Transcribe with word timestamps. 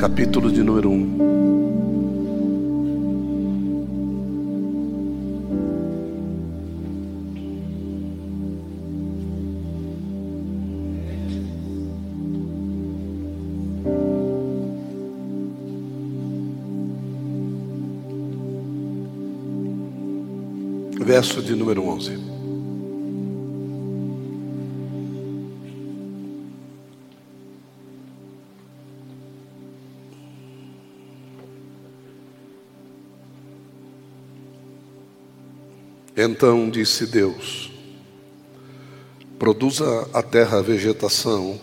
capítulo 0.00 0.50
de 0.50 0.64
número 0.64 0.88
1. 0.88 1.18
Verso 21.04 21.42
de 21.42 21.54
número 21.54 21.82
11. 21.82 22.29
Então 36.22 36.68
disse 36.68 37.06
Deus: 37.06 37.72
Produza 39.38 40.06
a 40.12 40.22
terra 40.22 40.62
vegetação, 40.62 41.58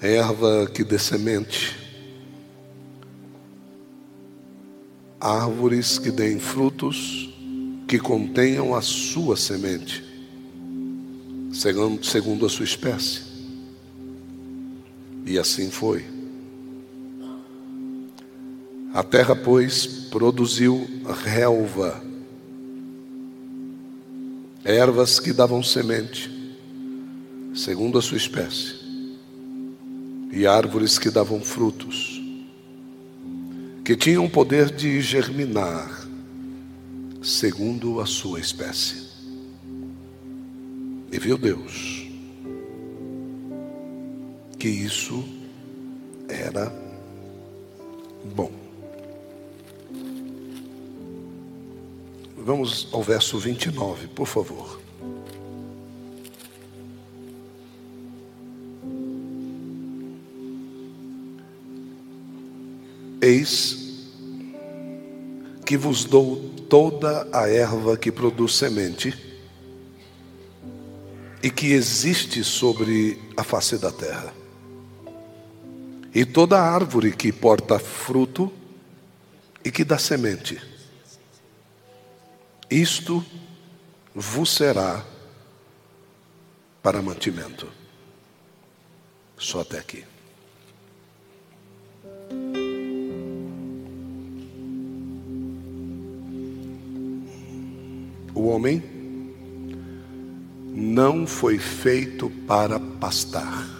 erva 0.00 0.66
que 0.72 0.82
dê 0.82 0.98
semente, 0.98 1.76
árvores 5.20 5.98
que 5.98 6.10
deem 6.10 6.38
frutos 6.38 7.30
que 7.86 7.98
contenham 7.98 8.74
a 8.74 8.80
sua 8.80 9.36
semente, 9.36 10.02
segundo 11.52 12.46
a 12.46 12.48
sua 12.48 12.64
espécie. 12.64 13.20
E 15.26 15.38
assim 15.38 15.70
foi. 15.70 16.15
A 18.96 19.02
terra, 19.02 19.36
pois, 19.36 19.84
produziu 20.08 20.88
relva, 21.22 22.02
ervas 24.64 25.20
que 25.20 25.34
davam 25.34 25.62
semente, 25.62 26.30
segundo 27.54 27.98
a 27.98 28.02
sua 28.02 28.16
espécie, 28.16 28.74
e 30.32 30.46
árvores 30.46 30.98
que 30.98 31.10
davam 31.10 31.42
frutos, 31.42 32.22
que 33.84 33.94
tinham 33.94 34.26
poder 34.30 34.70
de 34.70 34.98
germinar, 35.02 36.08
segundo 37.22 38.00
a 38.00 38.06
sua 38.06 38.40
espécie. 38.40 39.08
E 41.12 41.18
viu 41.18 41.36
Deus 41.36 42.06
que 44.58 44.68
isso 44.70 45.22
era 46.30 46.72
bom. 48.34 48.65
Vamos 52.46 52.86
ao 52.92 53.02
verso 53.02 53.40
29, 53.40 54.06
por 54.06 54.28
favor. 54.28 54.80
Eis 63.20 64.04
que 65.64 65.76
vos 65.76 66.04
dou 66.04 66.36
toda 66.70 67.26
a 67.32 67.48
erva 67.48 67.96
que 67.96 68.12
produz 68.12 68.54
semente 68.54 69.12
e 71.42 71.50
que 71.50 71.72
existe 71.72 72.44
sobre 72.44 73.18
a 73.36 73.42
face 73.42 73.76
da 73.76 73.90
terra, 73.90 74.32
e 76.14 76.24
toda 76.24 76.60
árvore 76.60 77.10
que 77.10 77.32
porta 77.32 77.76
fruto 77.80 78.52
e 79.64 79.72
que 79.72 79.82
dá 79.82 79.98
semente 79.98 80.75
isto 82.70 83.24
vos 84.14 84.50
será 84.50 85.04
para 86.82 87.02
mantimento. 87.02 87.68
Só 89.36 89.60
até 89.60 89.78
aqui. 89.78 90.04
O 98.34 98.48
homem 98.48 98.82
não 100.74 101.26
foi 101.26 101.58
feito 101.58 102.30
para 102.46 102.78
pastar. 102.78 103.75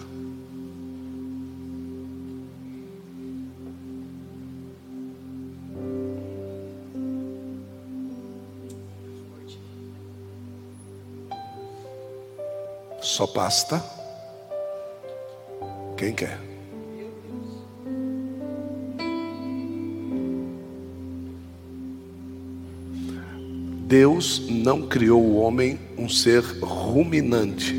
Só 13.17 13.25
pasta 13.25 13.83
quem 15.97 16.13
quer. 16.13 16.39
Deus 23.87 24.47
não 24.47 24.87
criou 24.87 25.19
o 25.19 25.37
homem 25.37 25.79
um 25.97 26.07
ser 26.07 26.43
ruminante 26.61 27.73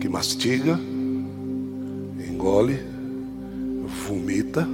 que 0.00 0.08
mastiga, 0.08 0.80
engole, 2.26 2.78
vomita, 4.06 4.66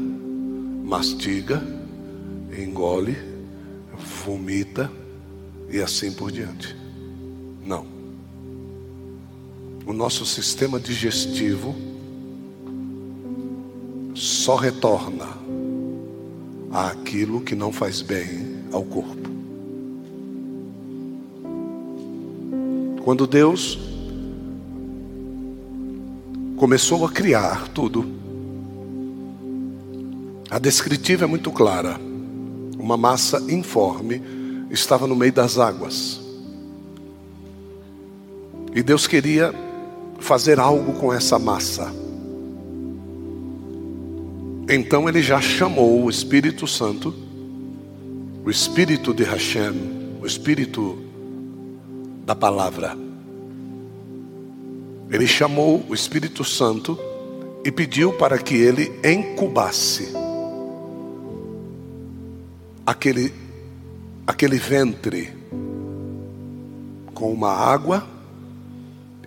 mastiga, 0.85 1.61
engole, 2.57 3.17
vomita 4.25 4.89
e 5.69 5.81
assim 5.81 6.13
por 6.13 6.31
diante. 6.31 6.82
O 9.93 9.95
nosso 9.95 10.25
sistema 10.25 10.81
digestivo 10.81 11.75
só 14.15 14.57
retorna 14.57 15.29
àquilo 16.73 17.43
que 17.43 17.55
não 17.55 17.71
faz 17.71 18.01
bem 18.01 18.65
ao 18.73 18.83
corpo. 18.85 19.29
Quando 23.05 23.27
Deus 23.27 23.79
começou 26.57 27.05
a 27.05 27.13
criar 27.13 27.69
tudo, 27.69 28.07
a 30.49 30.59
descritiva 30.59 31.25
é 31.25 31.27
muito 31.27 31.53
clara. 31.53 32.01
Uma 32.79 32.97
massa 32.97 33.45
informe 33.53 34.23
estava 34.71 35.07
no 35.07 35.15
meio 35.15 35.35
das 35.35 35.59
águas. 35.59 36.19
E 38.75 38.83
Deus 38.83 39.07
queria 39.07 39.71
fazer 40.23 40.59
algo 40.61 40.95
com 40.95 41.13
essa 41.13 41.39
massa. 41.39 41.93
Então 44.69 45.09
ele 45.09 45.21
já 45.21 45.41
chamou 45.41 46.05
o 46.05 46.09
Espírito 46.09 46.67
Santo, 46.67 47.13
o 48.45 48.51
Espírito 48.51 49.13
de 49.13 49.25
Hashem, 49.25 49.75
o 50.23 50.27
Espírito 50.27 50.97
da 52.25 52.35
palavra. 52.35 52.97
Ele 55.11 55.27
chamou 55.27 55.85
o 55.89 55.95
Espírito 55.95 56.45
Santo 56.45 56.99
e 57.65 57.71
pediu 57.71 58.13
para 58.13 58.39
que 58.39 58.55
ele 58.55 58.93
incubasse 59.05 60.13
aquele, 62.87 63.35
aquele 64.27 64.57
ventre 64.57 65.35
com 67.13 67.31
uma 67.33 67.51
água 67.51 68.12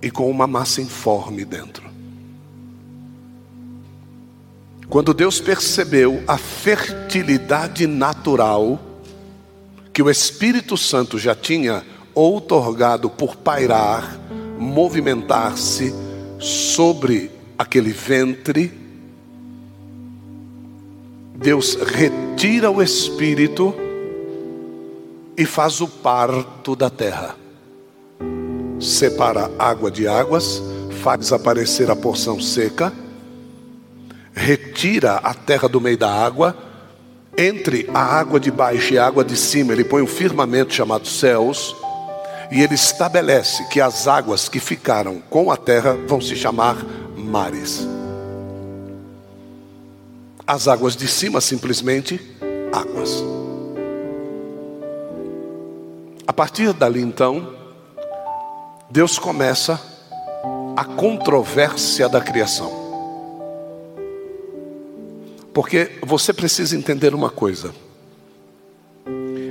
e 0.02 0.12
com 0.12 0.30
uma 0.30 0.48
massa 0.48 0.82
informe 0.82 1.46
dentro. 1.46 1.86
Quando 4.90 5.14
Deus 5.14 5.40
percebeu 5.40 6.24
a 6.28 6.38
fertilidade 6.38 7.88
natural 7.88 8.80
que 9.92 10.02
o 10.02 10.10
Espírito 10.10 10.78
Santo 10.78 11.18
já 11.18 11.34
tinha 11.34 11.84
outorgado 12.14 13.10
por 13.10 13.36
pairar, 13.36 14.20
movimentar-se 14.60 15.94
sobre 16.40 17.32
aquele 17.58 17.92
ventre, 17.92 18.72
Deus 21.36 21.76
retira 21.76 22.70
o 22.70 22.82
Espírito 22.82 23.74
e 25.36 25.46
faz 25.46 25.82
o 25.82 25.88
parto 25.88 26.76
da 26.76 26.90
terra 26.90 27.45
separa 28.80 29.52
água 29.58 29.90
de 29.90 30.08
águas, 30.08 30.62
faz 31.02 31.20
desaparecer 31.20 31.90
a 31.90 31.96
porção 31.96 32.40
seca, 32.40 32.92
retira 34.34 35.16
a 35.18 35.34
terra 35.34 35.68
do 35.68 35.80
meio 35.80 35.98
da 35.98 36.12
água, 36.12 36.56
entre 37.38 37.90
a 37.94 38.00
água 38.00 38.40
de 38.40 38.50
baixo 38.50 38.94
e 38.94 38.98
a 38.98 39.06
água 39.06 39.24
de 39.24 39.36
cima, 39.36 39.74
ele 39.74 39.84
põe 39.84 40.02
um 40.02 40.08
firmamento 40.08 40.74
chamado 40.74 41.08
céus, 41.08 41.76
E 42.52 42.62
ele 42.62 42.76
estabelece 42.76 43.66
que 43.70 43.82
as 43.82 44.08
águas 44.08 44.48
que 44.48 44.60
ficaram 44.60 45.22
com 45.30 45.52
a 45.52 45.58
terra 45.58 45.98
vão 46.08 46.22
se 46.22 46.36
chamar 46.36 46.78
mares. 47.18 47.88
As 50.46 50.68
águas 50.68 50.96
de 50.96 51.08
cima 51.08 51.42
simplesmente 51.42 52.22
águas. 52.72 53.24
A 56.28 56.34
partir 56.34 56.72
dali 56.74 57.02
então, 57.02 57.65
Deus 58.96 59.20
começa 59.20 59.78
a 60.74 60.86
controvérsia 60.86 62.08
da 62.08 62.22
criação. 62.22 62.72
Porque 65.54 66.00
você 66.02 66.32
precisa 66.32 66.78
entender 66.78 67.14
uma 67.14 67.30
coisa: 67.30 67.76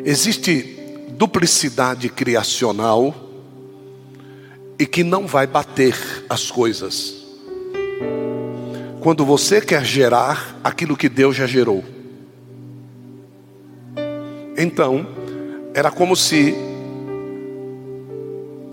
existe 0.03 0.63
duplicidade 1.11 2.09
criacional 2.09 3.15
e 4.79 4.87
que 4.87 5.05
não 5.05 5.27
vai 5.27 5.47
bater 5.47 5.95
as 6.27 6.51
coisas. 6.51 7.15
Quando 9.03 9.27
você 9.27 9.61
quer 9.61 9.85
gerar 9.85 10.59
aquilo 10.65 10.97
que 10.97 11.11
Deus 11.11 11.37
já 11.37 11.47
gerou. 11.47 11.85
Então, 14.57 15.07
era 15.75 15.91
como 15.91 16.17
se 16.17 16.73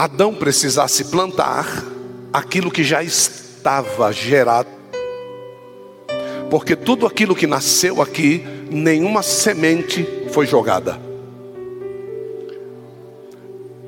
Adão 0.03 0.33
precisasse 0.33 1.05
plantar 1.05 1.85
aquilo 2.33 2.71
que 2.71 2.83
já 2.83 3.03
estava 3.03 4.11
gerado 4.11 4.81
porque 6.51 6.75
tudo 6.75 7.07
aquilo 7.07 7.33
que 7.33 7.47
nasceu 7.47 8.01
aqui, 8.01 8.45
nenhuma 8.69 9.23
semente 9.23 10.05
foi 10.31 10.45
jogada. 10.45 10.99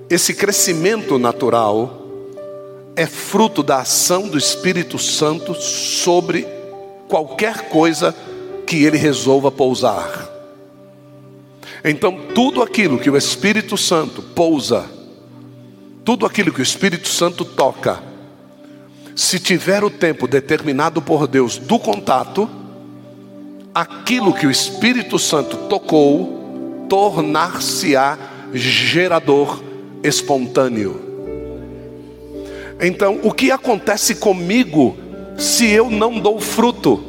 Esse 0.09 0.33
crescimento 0.33 1.19
natural 1.19 2.07
é 2.95 3.05
fruto 3.05 3.61
da 3.61 3.81
ação 3.81 4.29
do 4.29 4.37
Espírito 4.37 4.97
Santo 4.97 5.53
sobre 5.53 6.47
qualquer 7.09 7.67
coisa 7.67 8.15
que 8.65 8.85
ele 8.85 8.97
resolva 8.97 9.51
pousar. 9.51 10.29
Então, 11.83 12.17
tudo 12.33 12.63
aquilo 12.63 12.97
que 12.97 13.09
o 13.09 13.17
Espírito 13.17 13.75
Santo 13.75 14.21
pousa, 14.21 14.85
tudo 16.03 16.25
aquilo 16.25 16.51
que 16.51 16.59
o 16.59 16.63
Espírito 16.63 17.07
Santo 17.07 17.45
toca, 17.45 18.01
se 19.15 19.39
tiver 19.39 19.83
o 19.83 19.89
tempo 19.89 20.27
determinado 20.27 21.01
por 21.01 21.27
Deus 21.27 21.57
do 21.57 21.79
contato, 21.79 22.49
aquilo 23.73 24.33
que 24.33 24.45
o 24.45 24.51
Espírito 24.51 25.17
Santo 25.17 25.55
tocou 25.69 26.85
tornar-se-á 26.89 28.17
gerador 28.53 29.63
espontâneo. 30.03 31.01
Então, 32.81 33.19
o 33.23 33.31
que 33.31 33.49
acontece 33.51 34.15
comigo 34.15 34.97
se 35.37 35.69
eu 35.69 35.89
não 35.89 36.19
dou 36.19 36.39
fruto? 36.39 37.03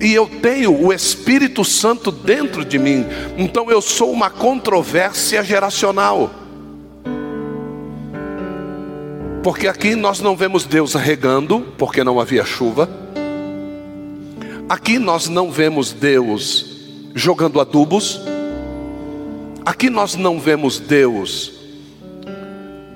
E 0.00 0.12
eu 0.12 0.26
tenho 0.26 0.84
o 0.84 0.92
Espírito 0.92 1.64
Santo 1.64 2.10
dentro 2.10 2.64
de 2.64 2.78
mim, 2.78 3.06
então 3.38 3.70
eu 3.70 3.80
sou 3.80 4.10
uma 4.10 4.28
controvérsia 4.28 5.42
geracional. 5.44 6.43
Porque 9.44 9.68
aqui 9.68 9.94
nós 9.94 10.20
não 10.20 10.34
vemos 10.34 10.64
Deus 10.64 10.94
regando, 10.94 11.60
porque 11.76 12.02
não 12.02 12.18
havia 12.18 12.46
chuva. 12.46 12.88
Aqui 14.66 14.98
nós 14.98 15.28
não 15.28 15.50
vemos 15.50 15.92
Deus 15.92 16.64
jogando 17.14 17.60
adubos. 17.60 18.22
Aqui 19.62 19.90
nós 19.90 20.14
não 20.14 20.40
vemos 20.40 20.78
Deus 20.80 21.52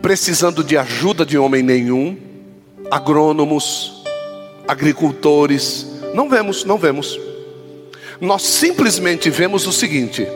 precisando 0.00 0.64
de 0.64 0.78
ajuda 0.78 1.26
de 1.26 1.36
homem 1.36 1.62
nenhum, 1.62 2.16
agrônomos, 2.90 4.02
agricultores. 4.66 5.86
Não 6.14 6.30
vemos, 6.30 6.64
não 6.64 6.78
vemos. 6.78 7.20
Nós 8.22 8.40
simplesmente 8.40 9.28
vemos 9.28 9.66
o 9.66 9.72
seguinte: 9.72 10.26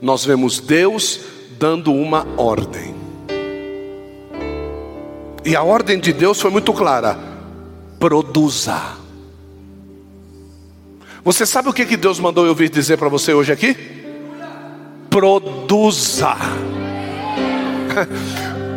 nós 0.00 0.24
vemos 0.24 0.60
Deus 0.60 1.18
dando 1.58 1.92
uma 1.92 2.24
ordem. 2.36 2.99
E 5.44 5.56
a 5.56 5.62
ordem 5.62 5.98
de 5.98 6.12
Deus 6.12 6.40
foi 6.40 6.50
muito 6.50 6.72
clara: 6.72 7.18
produza. 7.98 8.98
Você 11.22 11.44
sabe 11.44 11.68
o 11.68 11.72
que, 11.72 11.84
que 11.84 11.96
Deus 11.96 12.18
mandou 12.18 12.46
eu 12.46 12.54
vir 12.54 12.70
dizer 12.70 12.96
para 12.96 13.08
você 13.08 13.32
hoje 13.32 13.52
aqui? 13.52 13.76
Produza. 15.08 16.36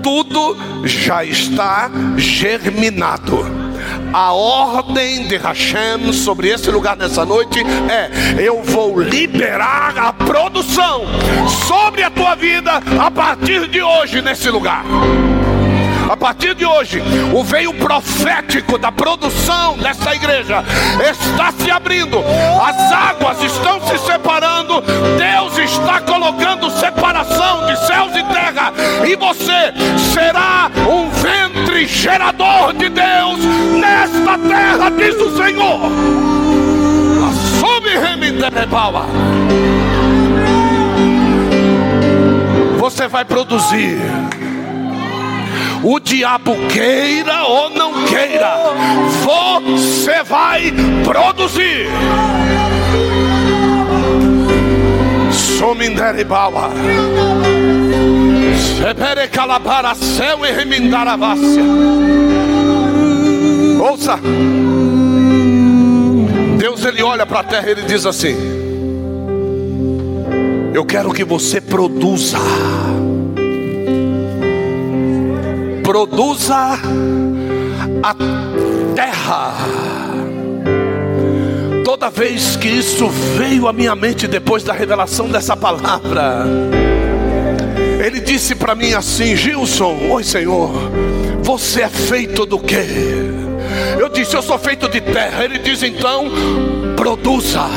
Tudo 0.04 0.58
já 0.84 1.24
está 1.24 1.90
germinado. 2.18 3.40
A 4.12 4.34
ordem 4.34 5.28
de 5.28 5.38
Hashem 5.38 6.12
sobre 6.12 6.50
esse 6.50 6.70
lugar 6.70 6.98
nessa 6.98 7.26
noite 7.26 7.60
é: 7.90 8.44
eu 8.44 8.62
vou 8.62 9.00
liberar 9.00 9.98
a 9.98 10.14
produção 10.14 11.04
sobre 11.68 12.04
a 12.04 12.10
tua 12.10 12.36
vida 12.36 12.82
a 13.00 13.10
partir 13.10 13.68
de 13.68 13.82
hoje 13.82 14.22
nesse 14.22 14.50
lugar. 14.50 14.84
A 16.14 16.16
partir 16.16 16.54
de 16.54 16.64
hoje, 16.64 17.02
o 17.34 17.44
veio 17.44 17.74
profético 17.74 18.78
da 18.78 18.92
produção 18.92 19.76
dessa 19.80 20.14
igreja. 20.14 20.64
Está 21.10 21.52
se 21.52 21.72
abrindo, 21.72 22.20
as 22.64 22.92
águas 22.92 23.42
estão 23.42 23.82
se 23.88 23.98
separando, 23.98 24.80
Deus 25.18 25.58
está 25.58 26.02
colocando 26.02 26.70
separação 26.70 27.66
de 27.66 27.76
céus 27.88 28.12
e 28.12 28.24
terra, 28.32 28.72
e 29.08 29.16
você 29.16 29.74
será 30.14 30.70
um 30.88 31.10
ventre 31.10 31.88
gerador 31.88 32.74
de 32.74 32.90
Deus 32.90 33.40
nesta 33.80 34.38
terra, 34.38 34.92
diz 34.92 35.16
o 35.20 35.36
Senhor. 35.36 35.80
Você 42.78 43.08
vai 43.08 43.26
produzir 43.26 43.98
o 45.84 46.00
diabo 46.00 46.56
queira 46.70 47.44
ou 47.44 47.70
não 47.70 48.06
queira, 48.06 48.56
você 49.22 50.24
vai 50.24 50.74
produzir. 51.04 51.88
Sominderibawa. 55.60 56.70
Sebere 58.78 59.28
calabara 59.28 59.94
céu 59.96 60.46
e 60.46 60.52
remindaravácia. 60.52 61.64
Ouça. 63.82 64.20
Deus 66.58 66.86
ele 66.86 67.04
olha 67.04 67.26
para 67.26 67.42
a 67.42 67.44
terra 67.44 67.68
e 67.68 67.72
ele 67.72 67.82
diz 67.82 68.06
assim: 68.06 68.36
Eu 70.74 70.86
quero 70.86 71.12
que 71.12 71.26
você 71.26 71.60
produza 71.60 72.38
produza 75.94 76.80
a 78.02 78.16
terra. 78.96 79.54
Toda 81.86 82.10
vez 82.10 82.56
que 82.56 82.68
isso 82.68 83.08
veio 83.38 83.68
à 83.68 83.74
minha 83.74 83.96
mente 83.96 84.28
depois 84.28 84.64
da 84.64 84.74
revelação 84.74 85.28
dessa 85.30 85.56
palavra, 85.56 86.48
ele 88.04 88.20
disse 88.22 88.56
para 88.56 88.74
mim 88.74 88.94
assim: 88.94 89.36
Gilson, 89.36 90.10
oi 90.10 90.24
Senhor, 90.24 90.72
você 91.44 91.84
é 91.84 91.90
feito 91.90 92.44
do 92.44 92.58
que? 92.58 92.88
Eu 94.00 94.10
disse: 94.10 94.36
Eu 94.36 94.42
sou 94.42 94.58
feito 94.58 94.90
de 94.90 95.00
terra. 95.00 95.46
Ele 95.46 95.60
diz 95.60 95.84
então: 95.84 96.26
Produza 96.96 97.70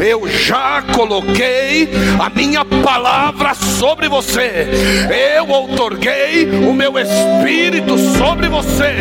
eu 0.00 0.28
já 0.28 0.82
coloquei 0.94 1.88
a 2.18 2.30
minha 2.30 2.64
palavra 2.64 3.54
sobre 3.54 4.08
você, 4.08 4.66
eu 5.36 5.48
outorguei 5.48 6.48
o 6.68 6.72
meu 6.72 6.94
espírito 6.98 7.98
sobre 8.16 8.48
você, 8.48 8.94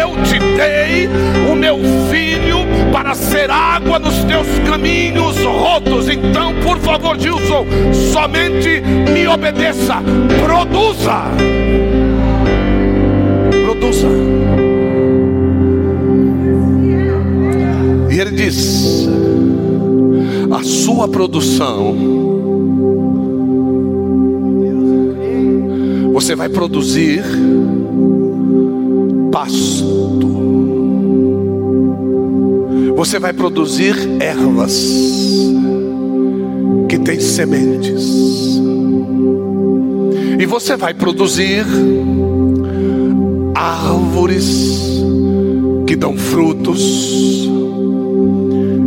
eu 0.00 0.10
te 0.24 0.38
dei 0.38 1.08
o 1.50 1.54
meu 1.54 1.78
filho 2.10 2.58
para 2.92 3.14
ser 3.14 3.50
água 3.50 3.98
nos 3.98 4.22
teus 4.24 4.46
caminhos 4.68 5.36
rotos. 5.38 6.08
Então, 6.08 6.54
por 6.62 6.78
favor, 6.78 7.18
Gilson, 7.18 7.66
somente 8.12 8.80
me 9.12 9.26
obedeça, 9.26 9.96
produza. 10.44 11.24
Produza. 13.64 14.08
E 18.10 18.20
ele 18.20 18.30
diz: 18.32 19.08
a 20.52 20.62
sua 20.62 21.08
produção, 21.08 21.96
você 26.12 26.36
vai 26.36 26.48
produzir 26.48 27.24
pasto, 29.30 30.28
você 32.94 33.18
vai 33.18 33.32
produzir 33.32 33.94
ervas 34.20 35.52
que 36.88 36.98
têm 36.98 37.18
sementes, 37.18 38.32
E 40.38 40.46
você 40.46 40.76
vai 40.76 40.92
produzir 40.92 41.64
árvores 43.54 45.02
que 45.86 45.94
dão 45.94 46.16
frutos. 46.16 47.48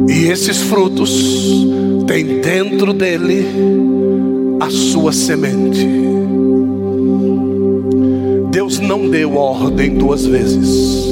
E 0.08 0.28
esses 0.28 0.62
frutos 0.62 1.66
têm 2.08 2.40
dentro 2.42 2.94
dele 2.94 3.46
a 4.60 4.70
sua 4.70 5.12
semente. 5.12 5.88
Deus 8.52 8.80
não 8.80 9.10
deu 9.10 9.36
ordem 9.36 9.96
duas 9.96 10.26
vezes. 10.26 11.08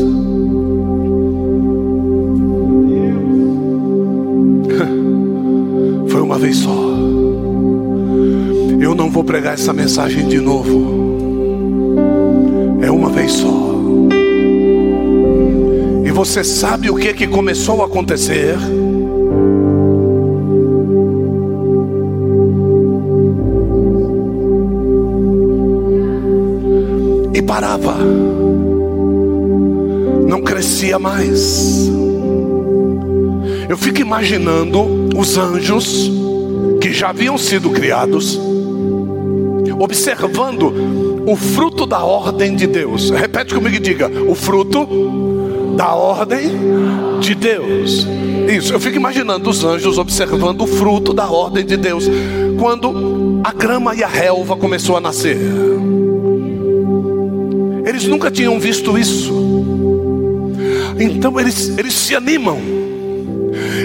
Foi 6.08 6.22
uma 6.22 6.38
vez 6.38 6.58
só. 6.58 6.94
Eu 8.80 8.96
não 8.96 9.10
vou 9.10 9.24
pregar 9.24 9.56
essa 9.56 9.74
mensagem 9.74 10.28
de 10.28 10.40
novo. 10.40 10.94
É 12.82 12.92
uma 12.92 13.10
vez 13.10 13.32
só. 13.32 13.73
Você 16.13 16.43
sabe 16.43 16.91
o 16.91 16.96
que 16.96 17.12
que 17.12 17.27
começou 17.27 17.82
a 17.82 17.86
acontecer? 17.88 18.55
E 27.34 27.41
parava. 27.41 27.96
Não 30.27 30.43
crescia 30.43 31.00
mais. 31.00 31.89
Eu 33.67 33.75
fico 33.75 34.00
imaginando 34.00 35.10
os 35.17 35.36
anjos 35.36 36.12
que 36.79 36.93
já 36.93 37.10
haviam 37.10 37.39
sido 37.39 37.72
criados, 37.72 38.39
observando 39.79 40.72
o 41.25 41.36
fruto 41.36 41.88
da 41.88 42.03
ordem 42.03 42.55
de 42.55 42.67
Deus. 42.67 43.10
Repete 43.10 43.55
comigo 43.55 43.77
e 43.77 43.79
diga: 43.79 44.12
o 44.27 44.36
fruto 44.36 45.33
da 45.75 45.94
ordem 45.94 46.51
de 47.20 47.36
Deus. 47.36 48.08
Isso, 48.48 48.74
eu 48.74 48.80
fico 48.80 48.98
imaginando 48.98 49.50
os 49.50 49.63
anjos 49.63 49.98
observando 49.98 50.62
o 50.62 50.68
fruto 50.68 51.13
da 51.13 51.30
ordem 51.30 51.65
de 51.65 51.77
Deus. 51.77 52.06
Quando 52.60 53.42
a 53.44 53.51
grama 53.51 53.96
e 53.96 54.03
a 54.03 54.08
relva 54.08 54.56
começou 54.56 54.96
a 54.96 55.01
nascer. 55.01 55.38
Eles 57.86 58.08
nunca 58.08 58.32
tinham 58.32 58.60
visto 58.60 58.98
isso. 58.98 59.34
Então 61.00 61.39
eles, 61.39 61.77
eles 61.77 61.94
se 61.94 62.15
animam. 62.15 62.58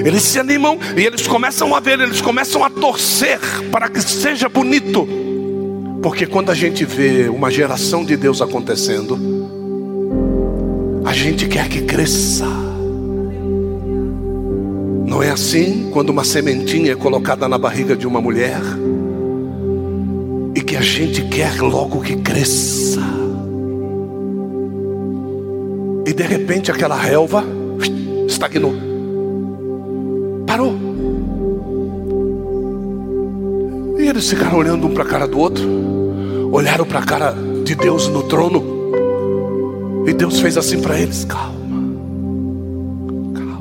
Eles 0.05 0.23
se 0.23 0.39
animam 0.39 0.79
e 0.97 1.05
eles 1.05 1.27
começam 1.27 1.75
a 1.75 1.81
ver, 1.81 2.01
eles 2.01 2.21
começam 2.21 2.65
a 2.65 2.71
torcer 2.71 3.41
para 3.71 3.89
que 3.89 4.01
seja 4.01 4.49
bonito. 4.49 5.07
Porque 6.03 6.27
quando 6.27 6.51
a 6.51 6.55
gente 6.55 6.85
vê 6.85 7.29
uma 7.29 7.51
geração 7.51 8.05
de 8.05 8.17
Deus 8.17 8.41
acontecendo, 8.41 9.19
gente 11.31 11.47
quer 11.47 11.69
que 11.69 11.83
cresça. 11.83 12.47
Não 15.07 15.23
é 15.23 15.31
assim 15.31 15.91
quando 15.93 16.09
uma 16.09 16.25
sementinha 16.25 16.93
é 16.93 16.97
colocada 16.97 17.47
na 17.47 17.59
barriga 17.59 17.95
de 17.95 18.07
uma 18.07 18.19
mulher 18.19 18.61
e 20.55 20.61
que 20.63 20.75
a 20.75 20.81
gente 20.81 21.23
quer 21.29 21.61
logo 21.61 22.01
que 22.01 22.17
cresça. 22.17 23.03
E 26.07 26.13
de 26.15 26.23
repente 26.23 26.71
aquela 26.71 26.97
relva 26.97 27.45
estagnou. 28.27 28.75
Parou. 30.47 30.75
E 33.99 34.09
eles 34.09 34.31
ficaram 34.31 34.57
olhando 34.57 34.87
um 34.87 34.95
para 34.95 35.03
a 35.03 35.07
cara 35.07 35.29
do 35.29 35.39
outro, 35.39 35.69
olharam 36.51 36.87
para 36.87 37.01
a 37.01 37.05
cara 37.05 37.35
de 37.65 37.75
Deus 37.75 38.09
no 38.09 38.23
trono, 38.23 38.78
e 40.09 40.15
Deus 40.15 40.41
fez 40.41 40.57
assim 40.57 40.81
para 40.81 40.99
eles: 40.99 41.25
calma, 41.25 41.57
calma. 43.35 43.61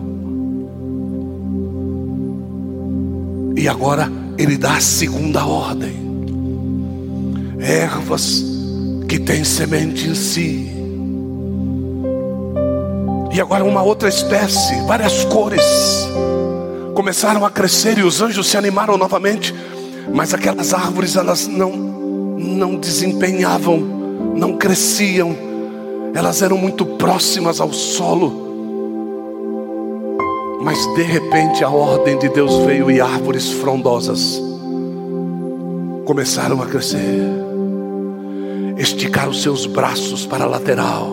E 3.58 3.68
agora 3.68 4.10
Ele 4.38 4.58
dá 4.58 4.78
a 4.78 4.82
segunda 4.82 5.46
ordem: 5.46 5.94
ervas 7.60 8.46
que 9.08 9.20
têm 9.20 9.44
semente 9.44 10.08
em 10.08 10.16
si. 10.16 10.72
E 13.34 13.42
agora 13.42 13.64
uma 13.64 13.84
outra 13.84 14.10
espécie, 14.10 14.82
várias 14.88 15.24
cores, 15.26 15.62
começaram 16.96 17.46
a 17.46 17.52
crescer 17.52 18.00
e 18.00 18.04
os 18.04 18.22
anjos 18.22 18.48
se 18.48 18.58
animaram 18.58 18.98
novamente. 18.98 19.54
Mas 20.14 20.34
aquelas 20.34 20.74
árvores 20.74 21.16
elas 21.16 21.46
não 21.46 21.98
não 22.38 22.76
desempenhavam, 22.76 23.80
não 24.36 24.58
cresciam. 24.58 25.47
Elas 26.14 26.42
eram 26.42 26.58
muito 26.58 26.86
próximas 26.86 27.60
ao 27.60 27.72
solo. 27.72 28.46
Mas 30.62 30.78
de 30.96 31.04
repente 31.04 31.64
a 31.64 31.70
ordem 31.70 32.18
de 32.18 32.30
Deus 32.30 32.56
veio 32.66 32.90
e 32.90 33.00
árvores 33.00 33.52
frondosas 33.52 34.42
começaram 36.06 36.62
a 36.62 36.66
crescer. 36.66 37.22
Esticar 38.78 39.30
os 39.30 39.42
seus 39.42 39.66
braços 39.66 40.26
para 40.26 40.46
a 40.46 40.48
lateral. 40.48 41.10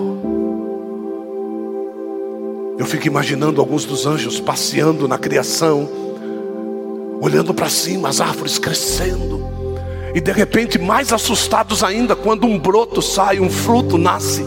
Eu 2.78 2.86
fico 2.86 3.06
imaginando 3.06 3.60
alguns 3.60 3.84
dos 3.84 4.06
anjos 4.06 4.40
passeando 4.40 5.06
na 5.06 5.18
criação 5.18 5.88
olhando 7.24 7.54
para 7.54 7.70
cima, 7.70 8.10
as 8.10 8.20
árvores 8.20 8.58
crescendo, 8.58 9.42
e 10.14 10.20
de 10.20 10.30
repente, 10.30 10.78
mais 10.78 11.12
assustados 11.12 11.82
ainda, 11.82 12.14
quando 12.14 12.46
um 12.46 12.58
broto 12.58 13.00
sai, 13.00 13.40
um 13.40 13.48
fruto 13.48 13.96
nasce. 13.96 14.44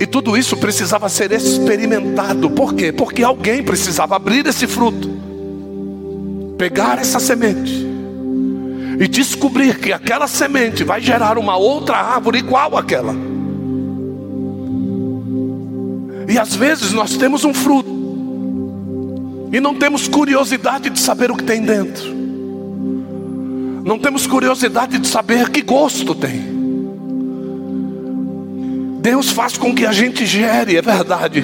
E 0.00 0.06
tudo 0.06 0.34
isso 0.34 0.56
precisava 0.56 1.10
ser 1.10 1.30
experimentado, 1.30 2.48
por 2.48 2.72
quê? 2.72 2.90
Porque 2.90 3.22
alguém 3.22 3.62
precisava 3.62 4.16
abrir 4.16 4.46
esse 4.46 4.66
fruto, 4.66 5.10
pegar 6.56 6.98
essa 6.98 7.20
semente, 7.20 7.86
e 8.98 9.06
descobrir 9.06 9.78
que 9.78 9.92
aquela 9.92 10.26
semente 10.26 10.82
vai 10.84 11.02
gerar 11.02 11.36
uma 11.36 11.58
outra 11.58 11.98
árvore 11.98 12.38
igual 12.38 12.78
àquela. 12.78 13.14
E 16.26 16.38
às 16.38 16.54
vezes 16.54 16.92
nós 16.92 17.18
temos 17.18 17.44
um 17.44 17.52
fruto, 17.52 17.90
e 19.52 19.60
não 19.60 19.74
temos 19.74 20.08
curiosidade 20.08 20.88
de 20.88 20.98
saber 20.98 21.30
o 21.30 21.36
que 21.36 21.44
tem 21.44 21.60
dentro. 21.60 22.20
Não 23.84 23.98
temos 23.98 24.26
curiosidade 24.26 24.98
de 24.98 25.06
saber 25.06 25.50
que 25.50 25.60
gosto 25.60 26.14
tem. 26.14 26.59
Deus 29.00 29.30
faz 29.30 29.56
com 29.56 29.74
que 29.74 29.86
a 29.86 29.92
gente 29.92 30.26
gere, 30.26 30.76
é 30.76 30.82
verdade, 30.82 31.42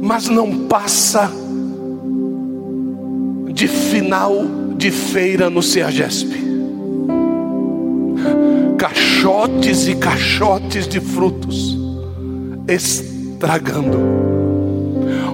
mas 0.00 0.28
não 0.28 0.66
passa 0.68 1.28
de 3.52 3.66
final 3.66 4.44
de 4.76 4.90
feira 4.92 5.50
no 5.50 5.60
Ceagesp. 5.60 6.28
Caixotes 8.78 9.88
e 9.88 9.96
caixotes 9.96 10.86
de 10.86 11.00
frutos 11.00 11.76
estragando. 12.68 13.98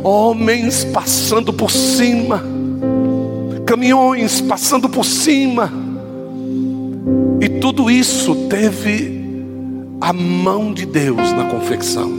Homens 0.02 0.84
passando 0.84 1.52
por 1.52 1.70
cima, 1.70 2.42
caminhões 3.66 4.40
passando 4.40 4.88
por 4.88 5.04
cima, 5.04 5.70
e 7.42 7.48
tudo 7.60 7.90
isso 7.90 8.34
teve 8.48 9.19
a 10.00 10.12
mão 10.12 10.72
de 10.72 10.86
Deus 10.86 11.32
na 11.32 11.44
confecção. 11.50 12.18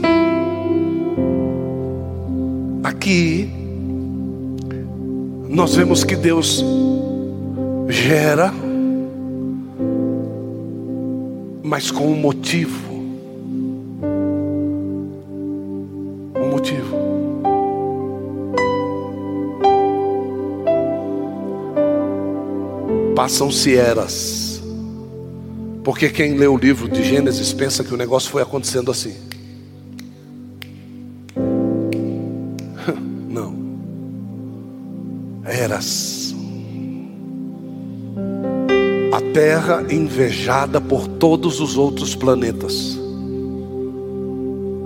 Aqui, 2.84 3.50
nós 5.48 5.74
vemos 5.74 6.04
que 6.04 6.16
Deus 6.16 6.64
gera, 7.88 8.52
mas 11.62 11.90
com 11.90 12.06
um 12.06 12.16
motivo. 12.16 12.92
passam-se 23.22 23.76
eras. 23.76 24.41
Porque 25.84 26.08
quem 26.08 26.34
lê 26.34 26.46
o 26.46 26.56
livro 26.56 26.88
de 26.88 27.02
Gênesis 27.02 27.52
pensa 27.52 27.82
que 27.82 27.92
o 27.92 27.96
negócio 27.96 28.30
foi 28.30 28.42
acontecendo 28.42 28.90
assim. 28.90 29.14
Não. 33.28 33.54
Eras. 35.44 36.34
A 39.12 39.20
terra 39.32 39.84
invejada 39.90 40.80
por 40.80 41.08
todos 41.08 41.60
os 41.60 41.76
outros 41.76 42.14
planetas. 42.14 42.98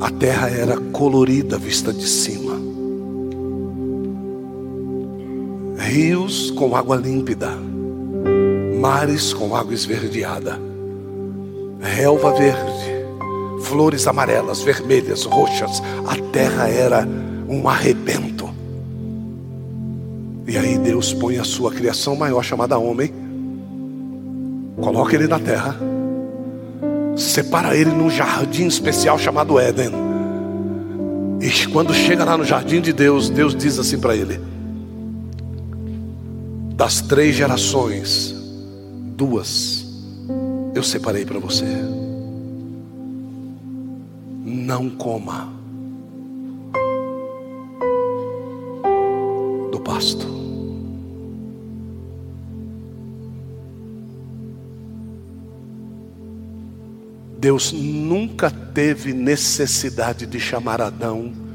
A 0.00 0.10
terra 0.10 0.48
era 0.48 0.78
colorida 0.92 1.58
vista 1.58 1.92
de 1.92 2.06
cima. 2.06 2.56
Rios 5.78 6.50
com 6.50 6.74
água 6.74 6.96
límpida 6.96 7.66
mares 8.76 9.32
com 9.32 9.56
água 9.56 9.74
esverdeada, 9.74 10.60
relva 11.80 12.32
verde, 12.32 13.06
flores 13.62 14.06
amarelas, 14.06 14.62
vermelhas, 14.62 15.24
roxas, 15.24 15.82
a 16.06 16.16
terra 16.32 16.68
era 16.68 17.06
um 17.48 17.68
arrebento. 17.68 18.48
E 20.46 20.56
aí 20.56 20.78
Deus 20.78 21.12
põe 21.12 21.38
a 21.38 21.44
sua 21.44 21.72
criação 21.72 22.14
maior 22.14 22.42
chamada 22.42 22.78
homem, 22.78 23.12
coloca 24.80 25.14
ele 25.14 25.26
na 25.26 25.38
terra, 25.38 25.76
separa 27.16 27.76
ele 27.76 27.90
num 27.90 28.10
jardim 28.10 28.66
especial 28.66 29.18
chamado 29.18 29.58
Éden. 29.58 29.90
E 31.40 31.66
quando 31.68 31.92
chega 31.92 32.24
lá 32.24 32.36
no 32.36 32.44
jardim 32.44 32.80
de 32.80 32.92
Deus, 32.92 33.28
Deus 33.28 33.54
diz 33.54 33.78
assim 33.78 33.98
para 33.98 34.16
ele: 34.16 34.40
Das 36.74 37.00
três 37.00 37.34
gerações, 37.36 38.34
duas 39.16 39.85
eu 40.76 40.82
separei 40.82 41.24
para 41.24 41.38
você. 41.38 41.64
Não 44.44 44.90
coma 44.90 45.50
do 49.72 49.80
pasto. 49.80 50.26
Deus 57.38 57.72
nunca 57.72 58.50
teve 58.50 59.14
necessidade 59.14 60.26
de 60.26 60.38
chamar 60.38 60.82
Adão 60.82 61.45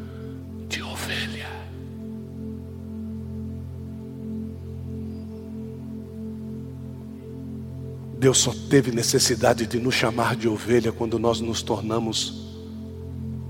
Deus 8.21 8.37
só 8.37 8.53
teve 8.69 8.91
necessidade 8.91 9.65
de 9.65 9.79
nos 9.79 9.95
chamar 9.95 10.35
de 10.35 10.47
ovelha 10.47 10.91
quando 10.91 11.17
nós 11.17 11.41
nos 11.41 11.63
tornamos 11.63 12.53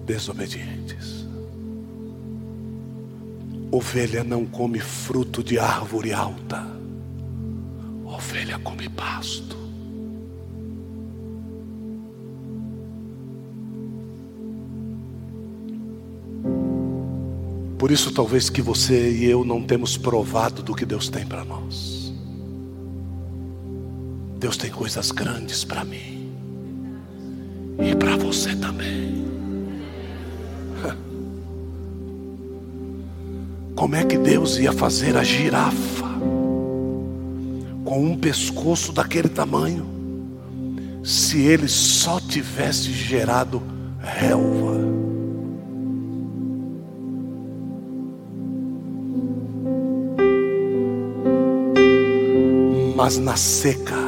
desobedientes. 0.05 1.27
Ovelha 3.69 4.23
não 4.23 4.45
come 4.45 4.79
fruto 4.79 5.43
de 5.43 5.59
árvore 5.59 6.13
alta, 6.13 6.65
ovelha 8.05 8.57
come 8.59 8.87
pasto. 8.87 9.57
Por 17.77 17.91
isso, 17.91 18.09
talvez 18.13 18.49
que 18.49 18.61
você 18.61 19.11
e 19.17 19.25
eu 19.25 19.43
não 19.43 19.61
temos 19.63 19.97
provado 19.97 20.63
do 20.63 20.73
que 20.73 20.85
Deus 20.85 21.09
tem 21.09 21.27
para 21.27 21.43
nós. 21.43 22.00
Deus 24.41 24.57
tem 24.57 24.71
coisas 24.71 25.11
grandes 25.11 25.63
para 25.63 25.85
mim 25.85 26.33
e 27.79 27.95
para 27.95 28.17
você 28.17 28.55
também. 28.55 29.23
Como 33.77 33.95
é 33.95 34.03
que 34.03 34.17
Deus 34.17 34.57
ia 34.57 34.73
fazer 34.73 35.15
a 35.15 35.23
girafa 35.23 36.09
com 37.85 38.03
um 38.03 38.17
pescoço 38.17 38.91
daquele 38.91 39.29
tamanho, 39.29 39.87
se 41.03 41.41
ele 41.41 41.67
só 41.67 42.19
tivesse 42.19 42.91
gerado 42.91 43.61
relva? 43.99 44.71
mas 52.95 53.17
na 53.17 53.35
seca. 53.35 54.00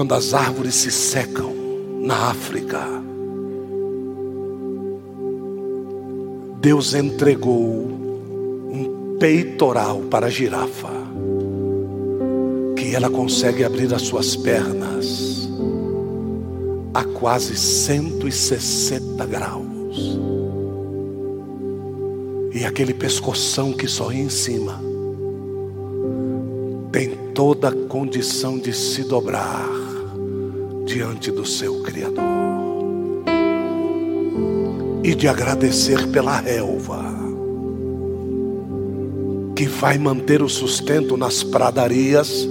Quando 0.00 0.14
as 0.14 0.32
árvores 0.32 0.76
se 0.76 0.90
secam 0.90 1.52
na 2.00 2.30
África, 2.30 2.80
Deus 6.58 6.94
entregou 6.94 7.60
um 7.60 9.18
peitoral 9.20 10.00
para 10.10 10.28
a 10.28 10.30
girafa, 10.30 10.88
que 12.78 12.94
ela 12.94 13.10
consegue 13.10 13.62
abrir 13.62 13.92
as 13.92 14.00
suas 14.00 14.34
pernas 14.36 15.50
a 16.94 17.04
quase 17.04 17.54
160 17.54 19.26
graus. 19.26 20.18
E 22.54 22.64
aquele 22.64 22.94
pescoção 22.94 23.74
que 23.74 23.86
só 23.86 24.10
em 24.10 24.30
cima 24.30 24.80
tem 26.90 27.10
toda 27.34 27.68
a 27.68 27.86
condição 27.86 28.58
de 28.58 28.72
se 28.72 29.04
dobrar 29.04 29.89
diante 30.90 31.30
do 31.30 31.46
seu 31.46 31.82
Criador 31.82 32.24
e 35.04 35.14
de 35.14 35.28
agradecer 35.28 36.08
pela 36.08 36.40
relva 36.40 37.04
que 39.54 39.68
vai 39.68 39.96
manter 39.98 40.42
o 40.42 40.48
sustento 40.48 41.16
nas 41.16 41.44
pradarias, 41.44 42.48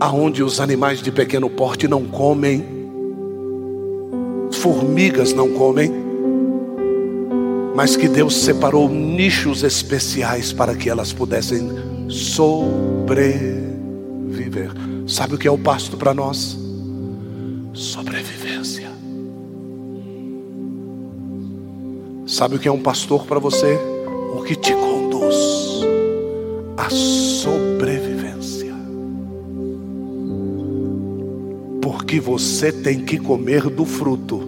aonde 0.00 0.42
os 0.42 0.58
animais 0.58 1.00
de 1.00 1.12
pequeno 1.12 1.48
porte 1.48 1.86
não 1.86 2.06
comem, 2.06 2.64
formigas 4.50 5.32
não 5.32 5.52
comem 5.52 6.08
mas 7.76 7.94
que 7.94 8.08
Deus 8.08 8.34
separou 8.34 8.88
nichos 8.88 9.62
especiais 9.62 10.52
para 10.52 10.74
que 10.74 10.90
elas 10.90 11.12
pudessem 11.12 11.70
sobreviver. 12.08 14.87
Sabe 15.08 15.36
o 15.36 15.38
que 15.38 15.48
é 15.48 15.50
o 15.50 15.56
pasto 15.56 15.96
para 15.96 16.12
nós? 16.12 16.58
Sobrevivência. 17.72 18.90
Sabe 22.26 22.56
o 22.56 22.58
que 22.58 22.68
é 22.68 22.72
um 22.72 22.82
pastor 22.82 23.24
para 23.24 23.38
você? 23.38 23.78
O 24.36 24.42
que 24.42 24.54
te 24.54 24.74
conduz 24.74 25.34
à 26.76 26.90
sobrevivência. 26.90 28.74
Porque 31.80 32.20
você 32.20 32.70
tem 32.70 33.02
que 33.02 33.16
comer 33.16 33.62
do 33.70 33.86
fruto 33.86 34.42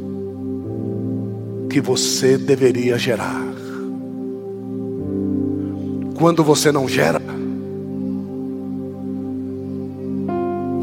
que 1.71 1.81
você 1.81 2.37
deveria 2.37 2.99
gerar. 2.99 3.43
Quando 6.19 6.45
você 6.45 6.71
não 6.71 6.87
gera, 6.87 7.40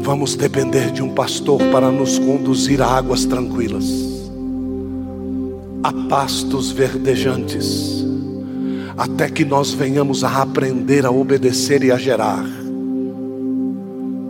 vamos 0.08 0.34
depender 0.34 0.90
de 0.90 1.02
um 1.02 1.10
pastor 1.10 1.60
para 1.70 1.92
nos 1.92 2.18
conduzir 2.18 2.80
a 2.80 2.86
águas 2.86 3.26
tranquilas, 3.26 3.84
a 5.82 5.92
pastos 6.08 6.70
verdejantes, 6.70 8.06
até 8.96 9.28
que 9.28 9.44
nós 9.44 9.74
venhamos 9.74 10.24
a 10.24 10.40
aprender 10.40 11.04
a 11.04 11.10
obedecer 11.10 11.84
e 11.84 11.92
a 11.92 11.98
gerar, 11.98 12.42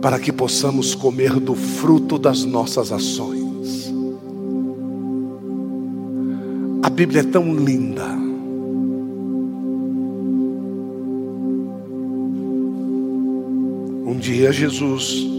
para 0.01 0.19
que 0.19 0.33
possamos 0.33 0.93
comer 0.93 1.39
do 1.39 1.55
fruto 1.55 2.19
das 2.19 2.43
nossas 2.43 2.91
ações. 2.91 3.93
A 6.83 6.89
Bíblia 6.89 7.21
é 7.21 7.23
tão 7.23 7.55
linda. 7.55 8.03
Um 14.05 14.17
dia 14.19 14.51
Jesus 14.51 15.38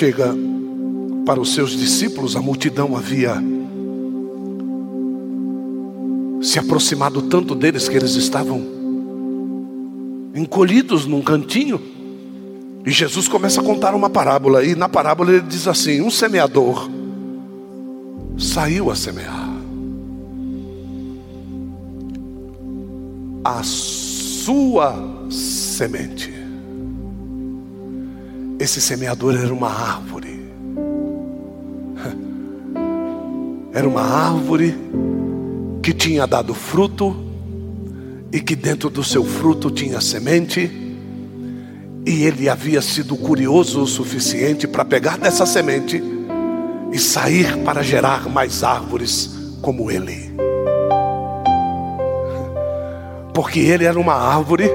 chega 0.00 0.34
para 1.26 1.38
os 1.38 1.52
seus 1.52 1.72
discípulos, 1.72 2.34
a 2.34 2.40
multidão 2.40 2.96
havia 2.96 3.34
se 6.40 6.58
aproximado 6.58 7.20
tanto 7.20 7.54
deles 7.54 7.86
que 7.86 7.98
eles 7.98 8.14
estavam 8.14 8.66
encolhidos 10.34 11.04
num 11.04 11.20
cantinho. 11.20 11.78
E 12.86 12.90
Jesus 12.90 13.28
começa 13.28 13.60
a 13.60 13.64
contar 13.64 13.94
uma 13.94 14.08
parábola, 14.08 14.64
e 14.64 14.74
na 14.74 14.88
parábola 14.88 15.32
ele 15.32 15.42
diz 15.42 15.68
assim: 15.68 16.00
um 16.00 16.10
semeador 16.10 16.88
saiu 18.38 18.90
a 18.90 18.96
semear. 18.96 19.50
A 23.44 23.62
sua 23.62 24.94
semente. 25.28 26.39
Esse 28.60 28.78
semeador 28.78 29.34
era 29.34 29.54
uma 29.54 29.70
árvore. 29.70 30.38
Era 33.72 33.88
uma 33.88 34.02
árvore 34.02 34.76
que 35.82 35.94
tinha 35.94 36.26
dado 36.26 36.52
fruto 36.52 37.16
e 38.30 38.38
que 38.38 38.54
dentro 38.54 38.90
do 38.90 39.02
seu 39.02 39.24
fruto 39.24 39.70
tinha 39.70 39.98
semente 40.02 40.70
e 42.04 42.24
ele 42.24 42.50
havia 42.50 42.82
sido 42.82 43.16
curioso 43.16 43.80
o 43.80 43.86
suficiente 43.86 44.68
para 44.68 44.84
pegar 44.84 45.16
dessa 45.16 45.46
semente 45.46 46.02
e 46.92 46.98
sair 46.98 47.56
para 47.64 47.82
gerar 47.82 48.28
mais 48.28 48.62
árvores 48.62 49.30
como 49.62 49.90
ele. 49.90 50.34
Porque 53.32 53.60
ele 53.60 53.86
era 53.86 53.98
uma 53.98 54.14
árvore 54.14 54.70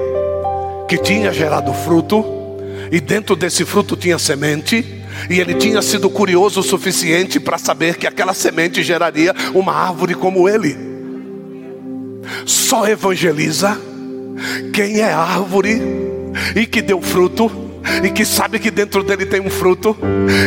que 0.88 0.98
tinha 0.98 1.32
gerado 1.32 1.72
fruto, 1.72 2.35
e 2.90 3.00
dentro 3.00 3.34
desse 3.34 3.64
fruto 3.64 3.96
tinha 3.96 4.18
semente, 4.18 4.84
e 5.30 5.40
ele 5.40 5.54
tinha 5.54 5.80
sido 5.82 6.10
curioso 6.10 6.60
o 6.60 6.62
suficiente 6.62 7.40
para 7.40 7.58
saber 7.58 7.96
que 7.96 8.06
aquela 8.06 8.34
semente 8.34 8.82
geraria 8.82 9.34
uma 9.54 9.72
árvore 9.72 10.14
como 10.14 10.48
ele. 10.48 10.76
Só 12.44 12.86
evangeliza 12.86 13.80
quem 14.72 15.00
é 15.00 15.12
árvore 15.12 15.80
e 16.54 16.66
que 16.66 16.82
deu 16.82 17.00
fruto 17.00 17.65
e 18.02 18.10
que 18.10 18.24
sabe 18.24 18.58
que 18.58 18.70
dentro 18.70 19.02
dele 19.02 19.26
tem 19.26 19.40
um 19.40 19.50
fruto, 19.50 19.96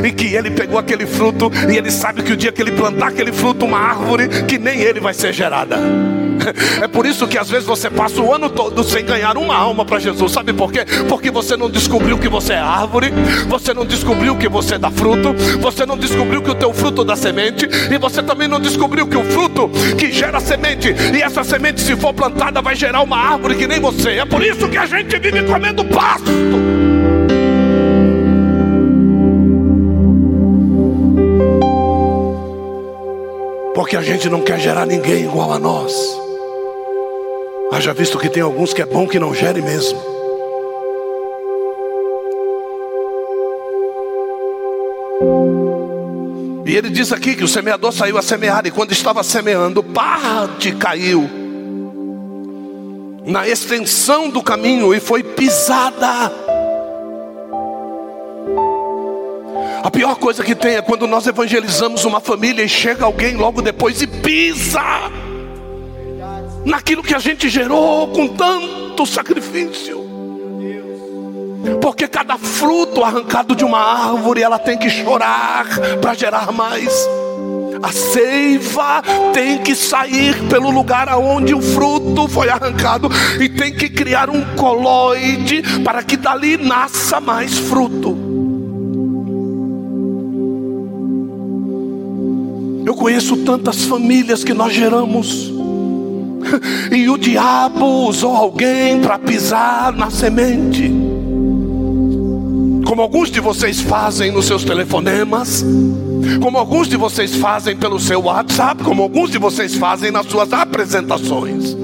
e 0.04 0.12
que 0.12 0.36
ele 0.36 0.52
pegou 0.52 0.78
aquele 0.78 1.06
fruto, 1.06 1.52
e 1.70 1.78
ele 1.78 1.92
sabe 1.92 2.22
que 2.24 2.34
o 2.34 2.38
dia 2.38 2.52
que 2.52 2.62
ele 2.62 2.72
plantar 2.72 3.08
aquele 3.08 3.32
fruto, 3.32 3.66
uma 3.66 3.80
árvore, 3.80 4.28
que 4.48 4.58
nem 4.58 4.80
ele 4.82 5.00
vai 5.00 5.14
ser 5.14 5.34
gerada. 5.34 5.78
É 6.82 6.88
por 6.88 7.06
isso 7.06 7.28
que 7.28 7.38
às 7.38 7.50
vezes 7.50 7.66
você 7.66 7.90
passa 7.90 8.22
o 8.22 8.34
ano 8.34 8.50
todo 8.50 8.84
sem 8.84 9.06
ganhar 9.06 9.38
uma 9.38 9.56
alma 9.56 9.86
para 9.86 10.00
Jesus. 10.00 10.32
Sabe 10.32 10.54
por 10.54 10.72
quê? 10.72 10.86
Porque 11.08 11.30
você 11.30 11.56
não 11.56 11.70
descobriu 11.70 12.18
que 12.18 12.28
você 12.28 12.54
é 12.54 12.60
árvore, 12.60 13.12
você 13.48 13.74
não 13.74 13.86
descobriu 13.86 14.36
que 14.36 14.48
você 14.48 14.78
dá 14.78 14.90
fruto, 14.90 15.34
você 15.60 15.86
não 15.86 15.98
descobriu 15.98 16.42
que 16.42 16.50
o 16.50 16.56
teu 16.56 16.74
fruto 16.74 17.04
dá 17.04 17.16
semente, 17.16 17.68
e 17.92 17.98
você 17.98 18.24
também 18.24 18.48
não 18.48 18.60
descobriu 18.60 19.08
que 19.08 19.18
o 19.18 19.24
fruto 19.24 19.70
que 19.98 20.12
gera 20.12 20.40
semente, 20.40 20.96
e 21.14 21.22
essa 21.22 21.44
semente, 21.44 21.82
se 21.82 21.96
for 21.96 22.14
plantada, 22.14 22.62
vai 22.62 22.76
gerar 22.76 23.02
uma 23.02 23.18
árvore 23.18 23.56
que 23.56 23.68
nem 23.68 23.80
você. 23.80 24.12
É 24.12 24.26
por 24.26 24.44
isso 24.44 24.68
que 24.68 24.78
a 24.78 24.86
gente 24.86 25.18
vive 25.20 25.44
comendo 25.44 25.84
pasto. 25.86 26.79
Porque 33.80 33.96
a 33.96 34.02
gente 34.02 34.28
não 34.28 34.42
quer 34.42 34.60
gerar 34.60 34.86
ninguém 34.86 35.24
igual 35.24 35.54
a 35.54 35.58
nós. 35.58 35.94
Haja 37.72 37.94
visto 37.94 38.20
que 38.20 38.28
tem 38.28 38.44
alguns 38.44 38.74
que 38.74 38.82
é 38.82 38.86
bom 38.86 39.08
que 39.08 39.18
não 39.18 39.34
gere 39.34 39.62
mesmo. 39.62 39.98
E 46.66 46.76
ele 46.76 46.90
diz 46.90 47.14
aqui 47.14 47.38
que 47.38 47.44
o 47.46 47.48
semeador 47.48 47.94
saiu 47.94 48.18
a 48.18 48.22
semear, 48.22 48.68
e 48.68 48.72
quando 48.72 48.92
estava 48.92 49.24
semeando, 49.24 49.82
parte 49.82 50.74
caiu 50.74 51.30
na 53.26 53.48
extensão 53.48 54.30
do 54.30 54.44
caminho 54.44 54.94
e 54.94 55.00
foi 55.00 55.24
pisada. 55.24 56.49
A 59.84 59.90
pior 59.90 60.16
coisa 60.16 60.44
que 60.44 60.54
tem 60.54 60.76
é 60.76 60.82
quando 60.82 61.08
nós 61.08 61.26
evangelizamos 61.26 62.04
uma 62.04 62.20
família 62.20 62.64
e 62.64 62.70
chega 62.70 63.06
alguém 63.06 63.36
logo 63.36 63.62
depois 63.62 64.02
e 64.02 64.08
pisa 64.08 64.82
naquilo 66.66 67.02
que 67.02 67.16
a 67.16 67.20
gente 67.20 67.50
gerou 67.50 68.10
com 68.10 68.28
tanto 68.28 69.06
sacrifício. 69.06 70.00
Porque 71.82 72.08
cada 72.08 72.38
fruto 72.38 73.04
arrancado 73.04 73.56
de 73.56 73.64
uma 73.64 73.80
árvore, 73.80 74.42
ela 74.42 74.60
tem 74.60 74.78
que 74.78 74.90
chorar 74.90 75.66
para 76.02 76.14
gerar 76.14 76.52
mais. 76.52 77.08
A 77.82 77.92
seiva 77.94 79.02
tem 79.34 79.60
que 79.60 79.74
sair 79.74 80.36
pelo 80.50 80.70
lugar 80.70 81.08
aonde 81.08 81.54
o 81.54 81.62
fruto 81.62 82.28
foi 82.28 82.50
arrancado 82.50 83.10
e 83.40 83.48
tem 83.48 83.74
que 83.74 83.90
criar 83.90 84.30
um 84.30 84.44
coloide 84.56 85.64
para 85.84 86.04
que 86.04 86.18
dali 86.18 86.58
nasça 86.58 87.22
mais 87.22 87.58
fruto. 87.58 88.29
Conheço 93.00 93.38
tantas 93.38 93.86
famílias 93.86 94.44
que 94.44 94.54
nós 94.54 94.74
geramos 94.74 95.50
e 96.92 97.10
o 97.10 97.18
diabo 97.18 97.86
usou 98.10 98.36
alguém 98.36 99.00
para 99.00 99.18
pisar 99.18 99.94
na 99.94 100.12
semente. 100.12 100.92
Como 102.86 103.02
alguns 103.02 103.32
de 103.32 103.40
vocês 103.40 103.80
fazem 103.80 104.32
nos 104.32 104.46
seus 104.46 104.66
telefonemas, 104.66 105.64
como 106.42 106.58
alguns 106.58 106.90
de 106.90 106.98
vocês 106.98 107.36
fazem 107.36 107.76
pelo 107.78 108.00
seu 108.00 108.22
WhatsApp, 108.22 108.84
como 108.84 109.02
alguns 109.02 109.32
de 109.32 109.38
vocês 109.38 109.76
fazem 109.76 110.12
nas 110.12 110.26
suas 110.26 110.52
apresentações. 110.52 111.78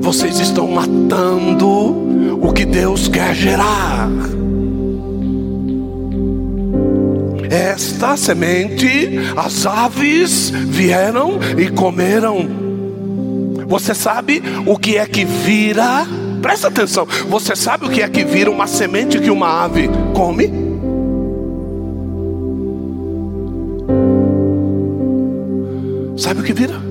Vocês 0.00 0.38
estão 0.40 0.68
matando 0.68 1.68
o 2.42 2.52
que 2.52 2.66
Deus 2.66 3.08
quer 3.08 3.34
gerar. 3.34 4.35
Esta 7.56 8.18
semente, 8.18 9.18
as 9.34 9.64
aves 9.64 10.50
vieram 10.50 11.38
e 11.56 11.70
comeram. 11.70 12.46
Você 13.66 13.94
sabe 13.94 14.42
o 14.66 14.78
que 14.78 14.98
é 14.98 15.06
que 15.06 15.24
vira? 15.24 16.06
Presta 16.42 16.68
atenção. 16.68 17.08
Você 17.30 17.56
sabe 17.56 17.86
o 17.86 17.88
que 17.88 18.02
é 18.02 18.08
que 18.10 18.26
vira 18.26 18.50
uma 18.50 18.66
semente 18.66 19.18
que 19.18 19.30
uma 19.30 19.64
ave 19.64 19.88
come? 20.14 20.52
Sabe 26.18 26.42
o 26.42 26.44
que 26.44 26.52
vira? 26.52 26.85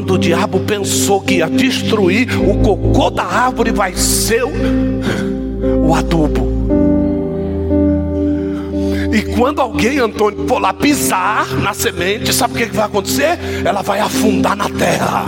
Quando 0.00 0.14
o 0.14 0.18
diabo 0.18 0.60
pensou 0.60 1.20
que 1.20 1.34
ia 1.34 1.46
destruir, 1.46 2.26
o 2.40 2.56
cocô 2.62 3.10
da 3.10 3.22
árvore 3.22 3.70
vai 3.70 3.94
ser 3.94 4.42
o, 4.42 5.92
adubo. 5.94 6.48
E 9.12 9.20
quando 9.36 9.60
alguém, 9.60 9.98
Antônio, 9.98 10.48
for 10.48 10.58
lá 10.58 10.72
pisar 10.72 11.46
na 11.58 11.74
semente, 11.74 12.32
sabe 12.32 12.54
o 12.54 12.56
que 12.56 12.74
vai 12.74 12.86
acontecer? 12.86 13.38
Ela 13.62 13.82
vai 13.82 14.00
afundar 14.00 14.56
na 14.56 14.70
terra. 14.70 15.26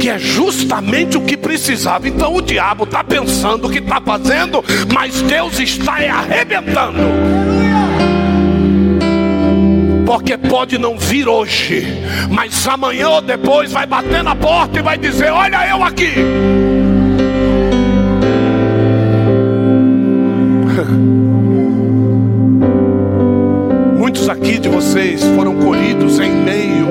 Que 0.00 0.08
é 0.08 0.18
justamente 0.18 1.16
o 1.16 1.20
que 1.20 1.36
precisava. 1.36 2.08
Então 2.08 2.34
o 2.34 2.42
diabo 2.42 2.82
está 2.82 3.04
pensando 3.04 3.68
o 3.68 3.70
que 3.70 3.78
está 3.78 4.00
fazendo, 4.00 4.64
mas 4.92 5.22
Deus 5.22 5.60
está 5.60 5.92
arrebentando. 5.92 7.57
Porque 10.08 10.36
pode 10.38 10.78
não 10.78 10.98
vir 10.98 11.28
hoje, 11.28 11.86
mas 12.30 12.66
amanhã 12.66 13.10
ou 13.10 13.20
depois 13.20 13.70
vai 13.70 13.86
bater 13.86 14.24
na 14.24 14.34
porta 14.34 14.78
e 14.78 14.82
vai 14.82 14.96
dizer: 14.96 15.30
Olha 15.30 15.68
eu 15.68 15.84
aqui. 15.84 16.14
Muitos 23.98 24.30
aqui 24.30 24.58
de 24.58 24.70
vocês 24.70 25.22
foram 25.36 25.56
colhidos 25.56 26.18
em 26.18 26.30
meio 26.30 26.88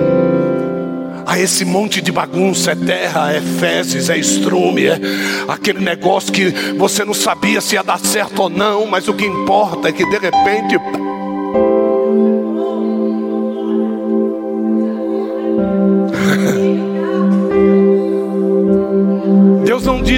a 1.25 1.39
esse 1.39 1.65
monte 1.65 1.99
de 2.01 2.11
bagunça, 2.11 2.73
é 2.73 2.75
terra, 2.75 3.33
é 3.33 3.41
fezes, 3.41 4.11
é 4.11 4.17
estrume, 4.17 4.85
é 4.85 4.99
aquele 5.47 5.79
negócio 5.79 6.31
que 6.31 6.51
você 6.77 7.03
não 7.03 7.15
sabia 7.15 7.61
se 7.61 7.73
ia 7.73 7.81
dar 7.83 7.99
certo 7.99 8.43
ou 8.43 8.49
não, 8.49 8.85
mas 8.85 9.07
o 9.07 9.13
que 9.15 9.25
importa 9.25 9.89
é 9.89 9.91
que 9.91 10.05
de 10.05 10.19
repente 10.19 10.77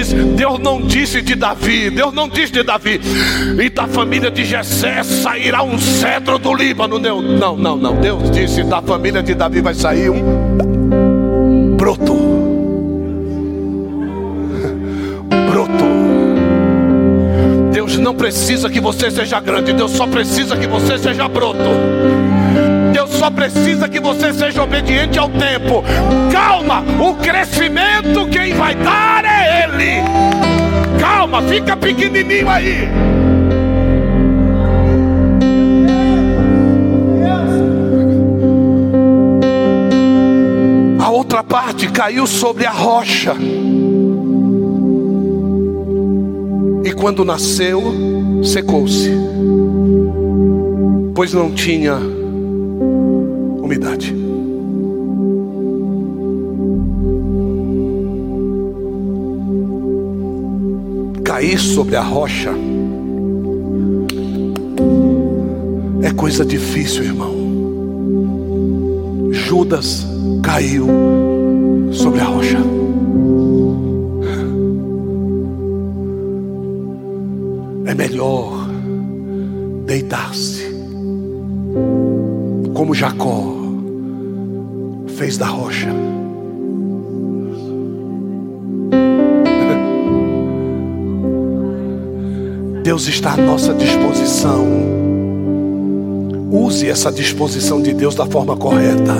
disse, 0.00 0.14
Deus 0.14 0.58
não 0.58 0.80
disse 0.80 1.22
de 1.22 1.34
Davi, 1.34 1.90
Deus 1.90 2.14
não 2.14 2.28
disse 2.28 2.52
de 2.52 2.62
Davi, 2.62 3.00
e 3.62 3.68
da 3.68 3.86
família 3.86 4.30
de 4.30 4.44
Jessé 4.44 5.02
sairá 5.02 5.62
um 5.62 5.78
cetro 5.78 6.38
do 6.38 6.54
Líbano. 6.54 6.98
Não, 6.98 7.20
não, 7.20 7.56
não, 7.56 7.76
não. 7.76 7.96
Deus 7.96 8.30
disse, 8.30 8.62
da 8.64 8.80
família 8.80 9.22
de 9.22 9.34
Davi 9.34 9.60
vai 9.60 9.74
sair 9.74 10.10
um 10.10 11.76
broto. 11.76 12.16
Broto. 15.50 15.84
Deus 17.72 17.98
não 17.98 18.14
precisa 18.14 18.70
que 18.70 18.80
você 18.80 19.10
seja 19.10 19.38
grande, 19.40 19.72
Deus 19.72 19.90
só 19.92 20.06
precisa 20.06 20.56
que 20.56 20.66
você 20.66 20.98
seja 20.98 21.28
broto. 21.28 21.58
Deus 22.92 23.10
só 23.10 23.30
precisa 23.30 23.88
que 23.88 24.00
você 24.00 24.32
seja 24.32 24.62
obediente 24.62 25.18
ao 25.18 25.28
tempo. 25.28 25.84
Calma, 26.32 26.82
o 26.98 27.14
crescimento 27.14 28.26
quem 28.30 28.54
vai 28.54 28.74
dar 28.74 29.19
Ele. 29.40 30.02
Calma, 31.00 31.42
fica 31.42 31.76
pequenininho 31.76 32.48
aí. 32.48 32.88
outra 41.20 41.44
parte 41.44 41.88
caiu 41.90 42.26
sobre 42.26 42.66
a 42.66 42.70
rocha. 42.70 43.34
E 46.84 46.92
quando 46.92 47.24
nasceu, 47.24 47.80
secou-se, 48.42 49.10
pois 51.14 51.32
não 51.32 51.52
tinha 51.52 51.96
umidade. 53.62 54.19
Cair 61.40 61.58
sobre 61.58 61.96
a 61.96 62.02
rocha 62.02 62.50
é 66.02 66.10
coisa 66.12 66.44
difícil, 66.44 67.02
irmão. 67.04 67.34
Judas 69.32 70.06
caiu 70.42 70.86
sobre 71.92 72.20
a 72.20 72.24
rocha. 72.24 72.58
Está 93.10 93.32
à 93.32 93.36
nossa 93.36 93.74
disposição. 93.74 94.64
Use 96.50 96.88
essa 96.88 97.10
disposição 97.10 97.82
de 97.82 97.92
Deus 97.92 98.14
da 98.14 98.24
forma 98.24 98.56
correta. 98.56 99.14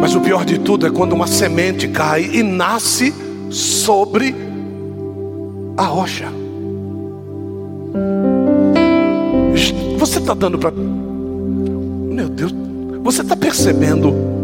Mas 0.00 0.14
o 0.14 0.20
pior 0.20 0.44
de 0.44 0.58
tudo 0.58 0.86
é 0.86 0.90
quando 0.90 1.12
uma 1.12 1.26
semente 1.26 1.88
cai 1.88 2.24
e 2.32 2.42
nasce 2.42 3.12
sobre 3.50 4.34
a 5.76 5.82
rocha. 5.82 6.28
Você 9.98 10.18
está 10.18 10.34
dando 10.34 10.58
para. 10.58 10.70
Meu 10.70 12.28
Deus, 12.28 12.54
você 13.02 13.22
está 13.22 13.36
percebendo 13.36 14.35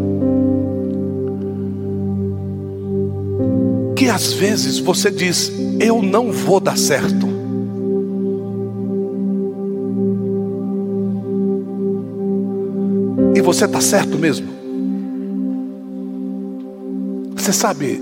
que 4.03 4.09
às 4.09 4.33
vezes 4.33 4.81
você 4.81 5.13
diz: 5.13 5.53
Eu 5.79 6.03
não 6.03 6.33
vou 6.33 6.59
dar 6.59 6.77
certo. 6.77 7.29
E 13.33 13.41
você 13.41 13.65
está 13.65 13.81
certo 13.81 14.19
mesmo? 14.19 14.49
Você 17.37 17.53
sabe, 17.53 18.01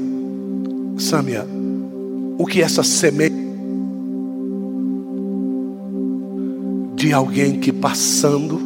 Sâmia, 0.97 1.47
o 2.39 2.47
que 2.47 2.63
essa 2.63 2.83
semente 2.83 3.37
de 6.95 7.13
alguém 7.13 7.61
que 7.61 7.73
passando 7.75 8.59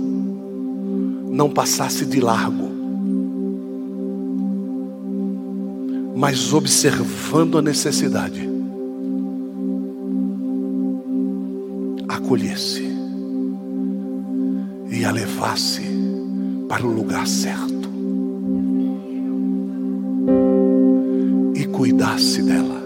não 1.32 1.50
passasse 1.50 2.06
de 2.06 2.20
largo, 2.20 2.70
mas 6.24 6.54
observando 6.54 7.58
a 7.58 7.60
necessidade, 7.60 8.48
acolhesse 12.08 12.82
e 14.90 15.04
a 15.04 15.10
levasse 15.10 15.82
para 16.66 16.82
o 16.82 16.90
lugar 16.90 17.26
certo 17.26 17.90
e 21.54 21.66
cuidasse 21.66 22.40
dela. 22.40 22.80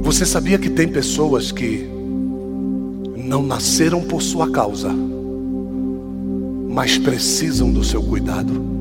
Você 0.00 0.24
sabia 0.24 0.58
que 0.58 0.70
tem 0.70 0.88
pessoas 0.88 1.52
que 1.52 1.86
não 3.18 3.42
nasceram 3.42 4.00
por 4.00 4.22
sua 4.22 4.50
causa, 4.50 4.94
mas 6.70 6.96
precisam 6.96 7.70
do 7.70 7.84
seu 7.84 8.02
cuidado. 8.02 8.79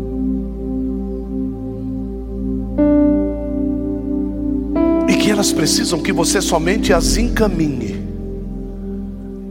Elas 5.49 5.53
precisam 5.53 6.01
que 6.01 6.11
você 6.13 6.41
somente 6.41 6.91
as 6.93 7.17
encaminhe 7.17 7.99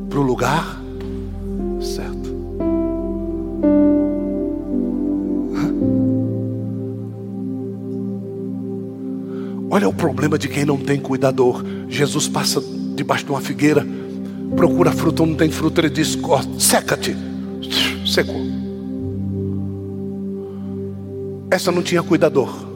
para 0.08 0.20
o 0.20 0.22
lugar 0.22 0.80
certo. 1.80 2.18
Olha 9.70 9.86
o 9.88 9.92
problema 9.92 10.38
de 10.38 10.48
quem 10.48 10.64
não 10.64 10.78
tem 10.78 11.00
cuidador. 11.00 11.64
Jesus 11.88 12.28
passa 12.28 12.62
debaixo 12.94 13.24
de 13.24 13.30
uma 13.30 13.40
figueira 13.40 13.84
procura 14.56 14.92
fruto, 14.92 15.26
não 15.26 15.34
tem 15.34 15.50
fruto, 15.50 15.80
ele 15.80 15.90
diz: 15.90 16.16
seca-te. 16.58 17.16
Secou. 18.06 18.40
Essa 21.50 21.72
não 21.72 21.82
tinha 21.82 22.02
cuidador. 22.02 22.67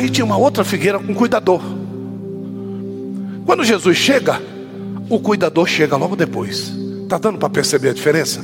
Aí 0.00 0.08
tinha 0.08 0.24
uma 0.24 0.38
outra 0.38 0.64
figueira 0.64 0.98
com 0.98 1.14
cuidador. 1.14 1.60
Quando 3.44 3.62
Jesus 3.62 3.98
chega, 3.98 4.40
o 5.10 5.20
cuidador 5.20 5.66
chega 5.66 5.94
logo 5.94 6.16
depois. 6.16 6.72
Está 7.02 7.18
dando 7.18 7.36
para 7.36 7.50
perceber 7.50 7.90
a 7.90 7.92
diferença? 7.92 8.40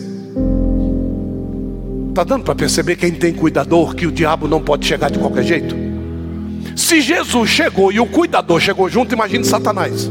Está 2.11 2.25
dando 2.25 2.45
para 2.45 2.55
perceber 2.55 2.97
quem 2.97 3.11
tem 3.13 3.33
cuidador 3.33 3.95
que 3.95 4.07
o 4.07 4.13
diabo 4.13 4.47
não 4.47 4.61
pode 4.61 4.85
chegar 4.85 5.11
de 5.11 5.19
qualquer 5.19 5.45
jeito? 5.45 5.75
Se 6.77 7.01
Jesus 7.01 7.49
chegou 7.49 7.91
e 7.91 7.99
o 7.99 8.07
cuidador 8.07 8.61
chegou 8.61 8.87
junto, 8.91 9.15
imagine 9.15 9.43
Satanás. 9.43 10.11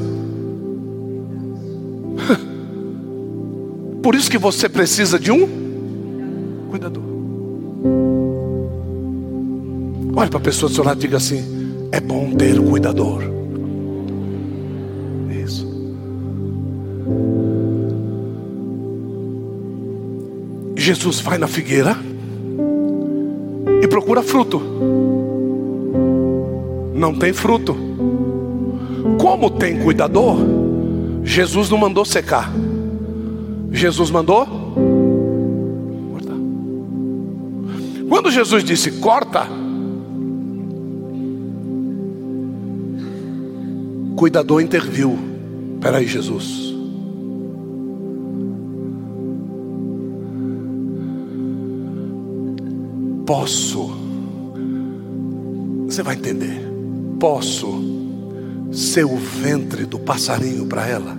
Por 4.01 4.15
isso 4.15 4.31
que 4.31 4.39
você 4.39 4.67
precisa 4.67 5.19
de 5.19 5.31
um 5.31 5.47
cuidador. 6.71 7.14
Olhe 10.15 10.29
para 10.29 10.39
a 10.39 10.41
pessoa 10.41 10.69
do 10.69 10.75
seu 10.75 10.83
lado 10.83 10.97
e 10.97 11.01
diga 11.01 11.17
assim: 11.17 11.89
é 11.91 11.99
bom 11.99 12.31
ter 12.31 12.57
um 12.57 12.69
cuidador. 12.69 13.21
Isso. 15.29 15.67
Jesus 20.77 21.19
vai 21.19 21.37
na 21.37 21.47
figueira 21.47 21.97
e 23.81 23.87
procura 23.89 24.23
fruto. 24.23 24.61
Não 26.93 27.13
tem 27.13 27.33
fruto. 27.33 27.75
Como 29.19 29.49
tem 29.49 29.79
cuidador, 29.79 30.37
Jesus 31.23 31.69
não 31.69 31.77
mandou 31.77 32.05
secar. 32.05 32.53
Jesus 33.69 34.09
mandou 34.09 34.47
cortar. 36.11 36.37
Quando 38.07 38.31
Jesus 38.31 38.63
disse 38.63 38.91
corta, 38.91 39.64
cuidador 44.15 44.61
interviu. 44.61 45.17
Espera 45.75 45.97
aí, 45.97 46.07
Jesus. 46.07 46.73
Posso, 53.25 53.91
você 55.87 56.03
vai 56.03 56.15
entender. 56.15 56.61
Posso 57.19 57.83
ser 58.71 59.05
o 59.05 59.17
ventre 59.17 59.85
do 59.85 59.97
passarinho 59.97 60.67
para 60.67 60.87
ela. 60.87 61.17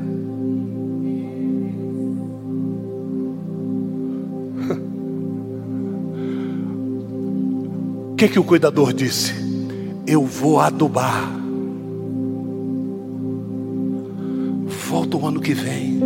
O 8.13 8.15
que, 8.17 8.29
que 8.29 8.39
o 8.39 8.45
cuidador 8.45 8.93
disse? 8.93 9.33
Eu 10.07 10.25
vou 10.25 10.61
adubar. 10.61 11.46
Volta 15.07 15.25
o 15.25 15.29
ano 15.29 15.41
que 15.41 15.55
vem. 15.55 16.01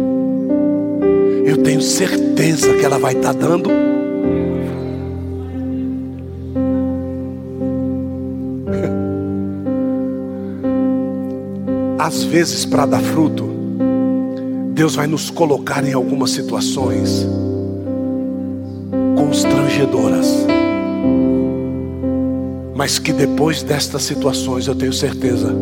Eu 1.47 1.63
tenho 1.63 1.81
certeza 1.81 2.75
que 2.75 2.85
ela 2.85 2.99
vai 2.99 3.15
estar 3.15 3.33
tá 3.33 3.49
dando. 3.49 3.71
Às 11.99 12.25
vezes, 12.25 12.67
para 12.67 12.85
dar 12.85 13.01
fruto, 13.01 13.49
Deus 14.75 14.97
vai 14.97 15.07
nos 15.07 15.31
colocar 15.31 15.83
em 15.83 15.95
algumas 15.95 16.33
situações 16.33 17.27
constrangedoras 19.17 20.27
mas 22.75 22.99
que 22.99 23.13
depois 23.13 23.63
destas 23.63 24.03
situações 24.03 24.67
eu 24.67 24.75
tenho 24.75 24.93
certeza, 24.93 25.55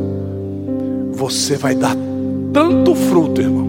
você 1.13 1.57
vai 1.57 1.75
dar 1.75 1.95
tanto 2.59 2.93
fruto, 2.93 3.41
irmão, 3.41 3.69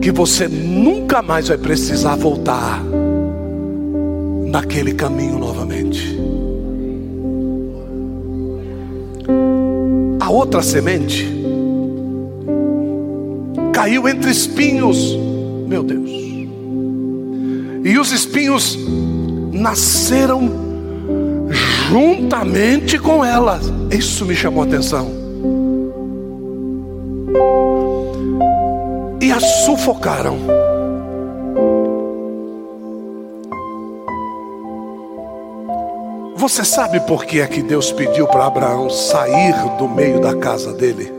que 0.00 0.12
você 0.12 0.46
nunca 0.46 1.20
mais 1.20 1.48
vai 1.48 1.58
precisar 1.58 2.14
voltar 2.14 2.80
naquele 4.46 4.94
caminho 4.94 5.40
novamente. 5.40 6.16
A 10.20 10.30
outra 10.30 10.62
semente 10.62 11.26
caiu 13.72 14.08
entre 14.08 14.30
espinhos, 14.30 15.18
meu 15.66 15.82
Deus, 15.82 16.10
e 17.84 17.98
os 17.98 18.12
espinhos 18.12 18.78
nasceram 19.52 20.48
juntamente 21.88 23.00
com 23.00 23.24
ela. 23.24 23.58
Isso 23.90 24.24
me 24.24 24.36
chamou 24.36 24.62
a 24.62 24.66
atenção. 24.66 25.25
A 29.36 29.40
sufocaram. 29.40 30.38
Você 36.36 36.64
sabe 36.64 37.00
por 37.00 37.26
que 37.26 37.40
é 37.40 37.46
que 37.46 37.62
Deus 37.62 37.92
pediu 37.92 38.26
para 38.26 38.46
Abraão 38.46 38.88
sair 38.88 39.54
do 39.76 39.86
meio 39.86 40.20
da 40.22 40.34
casa 40.36 40.72
dele? 40.72 41.12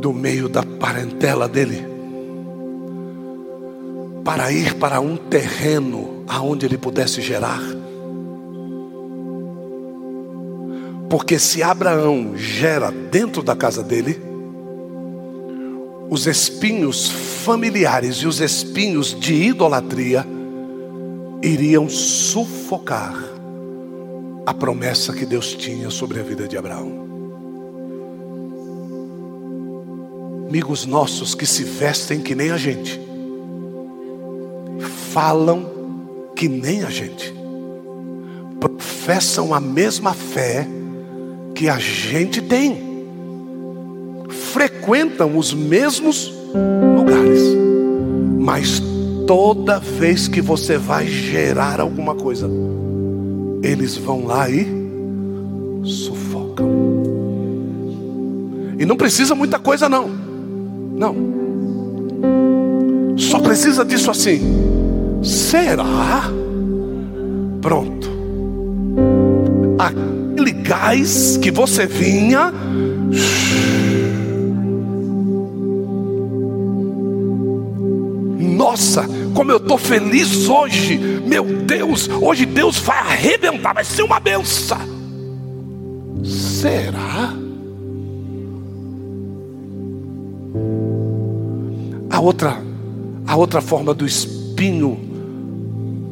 Do 0.00 0.12
meio 0.12 0.48
da 0.48 0.62
parentela 0.62 1.48
dele? 1.48 1.84
Para 4.24 4.52
ir 4.52 4.74
para 4.74 5.00
um 5.00 5.16
terreno 5.16 6.24
aonde 6.28 6.66
ele 6.66 6.78
pudesse 6.78 7.20
gerar? 7.20 7.60
Porque 11.08 11.36
se 11.36 11.64
Abraão 11.64 12.36
gera 12.36 12.92
dentro 12.92 13.42
da 13.42 13.56
casa 13.56 13.82
dele, 13.82 14.29
os 16.10 16.26
espinhos 16.26 17.08
familiares 17.08 18.16
e 18.16 18.26
os 18.26 18.40
espinhos 18.40 19.18
de 19.18 19.32
idolatria 19.32 20.26
iriam 21.40 21.88
sufocar 21.88 23.14
a 24.44 24.52
promessa 24.52 25.12
que 25.12 25.24
Deus 25.24 25.54
tinha 25.54 25.88
sobre 25.88 26.18
a 26.18 26.22
vida 26.24 26.48
de 26.48 26.58
Abraão. 26.58 27.08
Amigos 30.48 30.84
nossos 30.84 31.32
que 31.32 31.46
se 31.46 31.62
vestem 31.62 32.20
que 32.20 32.34
nem 32.34 32.50
a 32.50 32.56
gente, 32.56 33.00
falam 35.12 35.70
que 36.34 36.48
nem 36.48 36.82
a 36.82 36.90
gente, 36.90 37.32
professam 38.58 39.54
a 39.54 39.60
mesma 39.60 40.12
fé 40.12 40.66
que 41.54 41.68
a 41.68 41.78
gente 41.78 42.42
tem, 42.42 42.89
frequentam 44.50 45.36
os 45.36 45.54
mesmos 45.54 46.32
lugares, 46.96 47.42
mas 48.38 48.82
toda 49.26 49.78
vez 49.78 50.26
que 50.28 50.40
você 50.40 50.76
vai 50.76 51.06
gerar 51.06 51.80
alguma 51.80 52.14
coisa, 52.14 52.50
eles 53.62 53.96
vão 53.96 54.26
lá 54.26 54.50
e 54.50 54.66
sufocam. 55.84 56.68
E 58.78 58.84
não 58.84 58.96
precisa 58.96 59.34
muita 59.34 59.58
coisa, 59.58 59.88
não. 59.88 60.10
Não. 60.96 61.14
Só 63.16 63.38
precisa 63.38 63.84
disso 63.84 64.10
assim. 64.10 64.40
Será? 65.22 66.24
Pronto. 67.60 68.10
Aquele 69.78 70.52
gás 70.52 71.36
que 71.36 71.50
você 71.50 71.86
vinha. 71.86 72.52
Nossa, 78.70 79.04
como 79.34 79.50
eu 79.50 79.56
estou 79.56 79.76
feliz 79.76 80.48
hoje. 80.48 80.96
Meu 81.26 81.44
Deus, 81.44 82.08
hoje 82.08 82.46
Deus 82.46 82.78
vai 82.78 82.98
arrebentar, 82.98 83.74
vai 83.74 83.82
ser 83.82 84.04
uma 84.04 84.20
benção. 84.20 84.78
Será? 86.22 87.34
A 92.10 92.20
outra, 92.20 92.62
a 93.26 93.34
outra 93.34 93.60
forma 93.60 93.92
do 93.92 94.06
espinho 94.06 94.96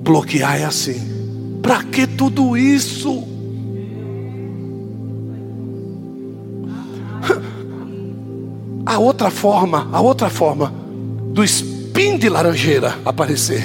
bloquear 0.02 0.60
é 0.60 0.64
assim. 0.64 1.60
Para 1.62 1.84
que 1.84 2.08
tudo 2.08 2.56
isso? 2.56 3.22
A 8.84 8.98
outra 8.98 9.30
forma, 9.30 9.86
a 9.92 10.00
outra 10.00 10.30
forma 10.30 10.72
do 11.34 11.44
espinho 11.44 11.77
de 12.18 12.28
laranjeira 12.28 12.98
aparecer, 13.04 13.62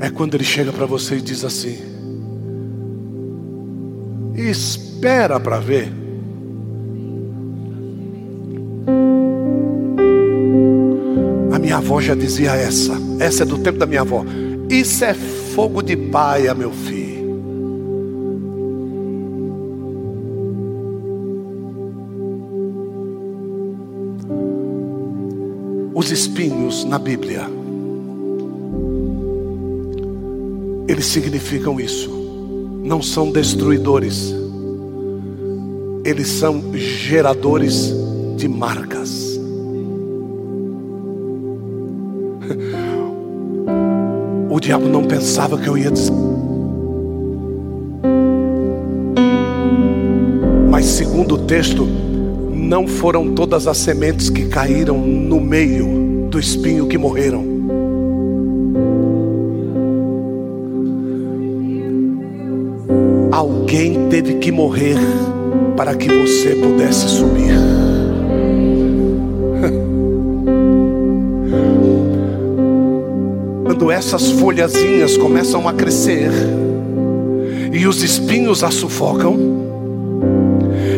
é 0.00 0.10
quando 0.10 0.34
ele 0.34 0.44
chega 0.44 0.72
para 0.72 0.86
você 0.86 1.16
e 1.16 1.20
diz 1.20 1.44
assim: 1.44 1.78
espera 4.34 5.38
para 5.38 5.60
ver. 5.60 5.92
A 11.52 11.58
minha 11.58 11.76
avó 11.76 12.00
já 12.00 12.14
dizia 12.14 12.52
essa, 12.52 12.94
essa 13.20 13.42
é 13.42 13.46
do 13.46 13.58
tempo 13.58 13.78
da 13.78 13.86
minha 13.86 14.00
avó. 14.00 14.24
Isso 14.68 15.04
é 15.04 15.14
fogo 15.14 15.82
de 15.82 15.96
paia, 15.96 16.54
meu 16.54 16.72
filho. 16.72 17.01
Os 26.02 26.10
espinhos 26.10 26.82
na 26.82 26.98
Bíblia, 26.98 27.46
eles 30.88 31.06
significam 31.06 31.78
isso. 31.78 32.10
Não 32.82 33.00
são 33.00 33.30
destruidores, 33.30 34.34
eles 36.04 36.26
são 36.26 36.60
geradores 36.74 37.94
de 38.36 38.48
marcas. 38.48 39.38
O 44.50 44.60
diabo 44.60 44.88
não 44.88 45.04
pensava 45.04 45.56
que 45.56 45.68
eu 45.68 45.78
ia 45.78 45.90
dizer. 45.90 46.12
Mas 50.68 50.84
segundo 50.84 51.36
o 51.36 51.38
texto, 51.38 51.86
não 52.62 52.86
foram 52.86 53.34
todas 53.34 53.66
as 53.66 53.76
sementes 53.76 54.30
que 54.30 54.46
caíram 54.46 54.96
no 54.98 55.40
meio 55.40 56.28
do 56.30 56.38
espinho 56.38 56.86
que 56.86 56.96
morreram. 56.96 57.44
Alguém 63.32 64.06
teve 64.08 64.34
que 64.34 64.52
morrer 64.52 64.94
para 65.76 65.96
que 65.96 66.06
você 66.08 66.54
pudesse 66.54 67.08
subir. 67.08 67.52
Quando 73.66 73.90
essas 73.90 74.30
folhazinhas 74.30 75.16
começam 75.16 75.68
a 75.68 75.72
crescer 75.72 76.30
e 77.72 77.84
os 77.86 78.04
espinhos 78.04 78.62
a 78.62 78.70
sufocam, 78.70 79.71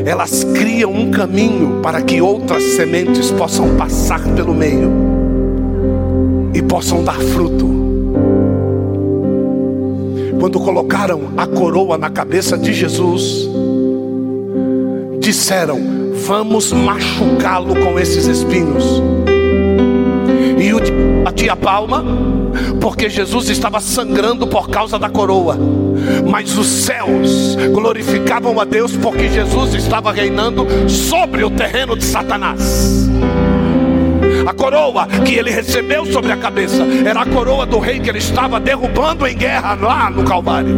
elas 0.05 0.45
criam 0.45 0.93
um 0.93 1.11
caminho 1.11 1.81
para 1.83 2.03
que 2.03 2.21
outras 2.21 2.62
sementes 2.62 3.31
possam 3.31 3.77
passar 3.77 4.21
pelo 4.35 4.55
meio 4.55 4.93
e 6.53 6.62
possam 6.62 7.03
dar 7.03 7.19
fruto. 7.19 7.73
Quando 10.38 10.61
colocaram 10.61 11.31
a 11.37 11.47
coroa 11.47 11.97
na 11.97 12.11
cabeça 12.11 12.59
de 12.59 12.73
Jesus, 12.73 13.48
disseram: 15.21 15.81
Vamos 16.27 16.73
machucá-lo 16.73 17.75
com 17.75 17.98
esses 17.98 18.27
espinhos. 18.27 19.02
E 20.59 20.73
o 20.73 20.81
a 21.48 21.57
palma, 21.57 22.05
porque 22.81 23.09
Jesus 23.09 23.48
estava 23.48 23.81
sangrando 23.81 24.46
por 24.46 24.69
causa 24.69 24.98
da 24.98 25.09
coroa. 25.09 25.59
Mas 26.29 26.57
os 26.57 26.67
céus 26.67 27.57
glorificavam 27.73 28.61
a 28.61 28.65
Deus 28.65 28.96
porque 28.96 29.29
Jesus 29.29 29.75
estava 29.75 30.13
reinando 30.13 30.67
sobre 30.88 31.44
o 31.44 31.50
terreno 31.50 31.96
de 31.96 32.05
Satanás. 32.05 33.09
A 34.46 34.52
coroa 34.52 35.07
que 35.25 35.35
ele 35.35 35.50
recebeu 35.50 36.05
sobre 36.07 36.31
a 36.33 36.37
cabeça 36.37 36.85
era 37.07 37.23
a 37.23 37.27
coroa 37.27 37.65
do 37.65 37.79
rei 37.79 37.98
que 37.98 38.11
ele 38.11 38.19
estava 38.19 38.61
derrubando 38.61 39.27
em 39.27 39.35
guerra 39.35 39.75
lá 39.75 40.11
no 40.11 40.23
Calvário. 40.25 40.77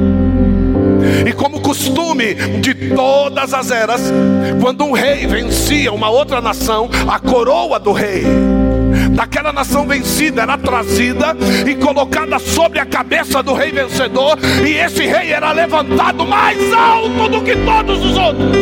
E 1.27 1.33
como 1.33 1.61
costume 1.61 2.35
de 2.61 2.74
todas 2.95 3.53
as 3.53 3.70
eras, 3.70 4.12
quando 4.61 4.85
um 4.85 4.93
rei 4.93 5.27
vencia 5.27 5.93
uma 5.93 6.09
outra 6.09 6.41
nação, 6.41 6.89
a 7.09 7.18
coroa 7.18 7.79
do 7.79 7.93
rei 7.93 8.24
daquela 9.17 9.51
nação 9.51 9.87
vencida 9.87 10.43
era 10.43 10.59
trazida 10.59 11.35
e 11.67 11.75
colocada 11.75 12.39
sobre 12.39 12.79
a 12.79 12.85
cabeça 12.85 13.43
do 13.43 13.55
rei 13.55 13.73
vencedor, 13.73 14.39
e 14.64 14.75
esse 14.75 15.07
rei 15.07 15.33
era 15.33 15.53
levantado 15.53 16.27
mais 16.27 16.59
alto 16.73 17.29
do 17.31 17.43
que 17.43 17.57
todos 17.57 18.05
os 18.05 18.19
outros. 18.19 18.57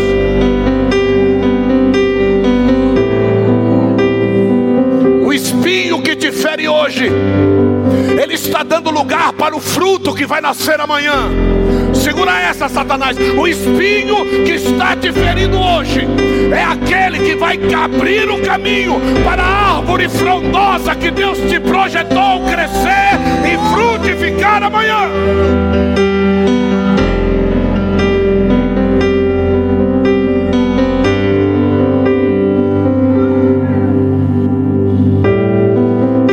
O 5.27 5.33
espinho 5.33 6.01
que 6.01 6.15
te 6.15 6.31
fere 6.31 6.69
hoje 6.69 7.11
está 8.55 8.63
dando 8.63 8.89
lugar 8.89 9.33
para 9.33 9.57
o 9.57 9.59
fruto 9.59 10.15
que 10.15 10.25
vai 10.25 10.41
nascer 10.41 10.81
amanhã. 10.81 11.29
Segura 11.93 12.41
essa, 12.41 12.69
Satanás. 12.69 13.17
O 13.37 13.49
espinho 13.49 14.25
que 14.45 14.53
está 14.53 14.95
te 14.95 15.11
ferindo 15.11 15.59
hoje 15.59 16.07
é 16.53 16.63
aquele 16.63 17.19
que 17.19 17.35
vai 17.35 17.59
abrir 17.75 18.31
o 18.31 18.41
caminho 18.43 18.95
para 19.25 19.43
a 19.43 19.79
árvore 19.79 20.09
frondosa 20.09 20.95
que 20.95 21.11
Deus 21.11 21.37
te 21.39 21.59
projetou 21.59 22.45
crescer 22.49 23.19
e 23.45 23.75
frutificar 23.75 24.63
amanhã. 24.63 25.11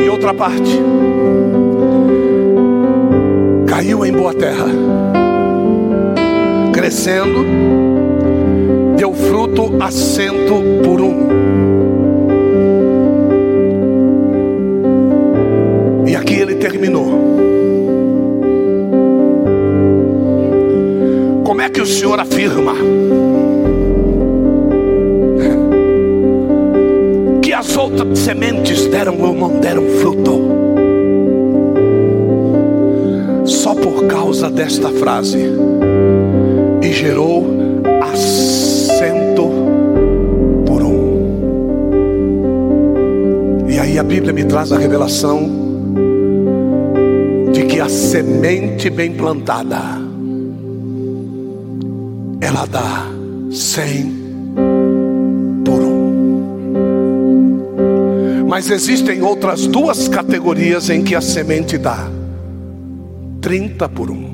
E 0.00 0.08
outra 0.08 0.32
parte 0.32 0.80
caiu 3.72 4.04
em 4.04 4.12
boa 4.12 4.34
terra 4.34 4.66
crescendo, 6.74 7.42
deu 8.98 9.14
fruto 9.14 9.72
a 9.80 9.90
cento 9.90 10.62
por 10.84 11.00
um. 11.00 11.28
E 16.06 16.14
aqui 16.14 16.34
ele 16.34 16.56
terminou. 16.56 17.06
Como 21.42 21.62
é 21.62 21.70
que 21.70 21.80
o 21.80 21.86
Senhor 21.86 22.20
afirma 22.20 22.74
que 27.40 27.54
as 27.54 27.74
outras 27.74 28.18
sementes 28.18 28.86
deram 28.86 29.18
ou 29.18 29.32
não 29.32 29.60
deram 29.60 29.88
fruto? 29.98 30.71
Por 33.82 34.06
causa 34.06 34.48
desta 34.48 34.88
frase 34.90 35.38
e 36.80 36.92
gerou 36.92 37.44
a 38.00 38.14
cento 38.16 39.50
por 40.64 40.82
um. 40.82 41.26
E 43.68 43.78
aí 43.78 43.98
a 43.98 44.02
Bíblia 44.02 44.32
me 44.32 44.44
traz 44.44 44.70
a 44.72 44.78
revelação 44.78 45.50
de 47.52 47.64
que 47.64 47.80
a 47.80 47.88
semente 47.88 48.88
bem 48.88 49.12
plantada 49.12 50.00
ela 52.40 52.64
dá 52.66 53.06
cem 53.50 54.12
por 55.64 55.80
um. 55.82 56.12
Mas 58.48 58.70
existem 58.70 59.22
outras 59.22 59.66
duas 59.66 60.06
categorias 60.06 60.88
em 60.90 61.02
que 61.02 61.14
a 61.14 61.20
semente 61.20 61.78
dá 61.78 62.11
trinta 63.42 63.88
por 63.88 64.10
um 64.10 64.32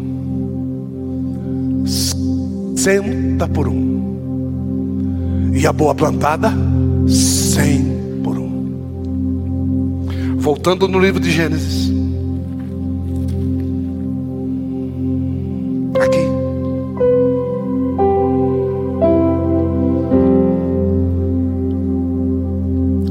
sessenta 2.89 3.47
por 3.47 3.69
um. 3.69 5.53
E 5.53 5.67
a 5.67 5.73
boa 5.73 5.95
plantada, 5.95 6.51
cem 7.07 7.85
por 8.23 8.39
um. 8.39 10.07
Voltando 10.39 10.89
no 10.89 10.99
livro 10.99 11.21
de 11.21 11.31
Gênesis. 11.31 11.93
Aqui. 16.01 16.29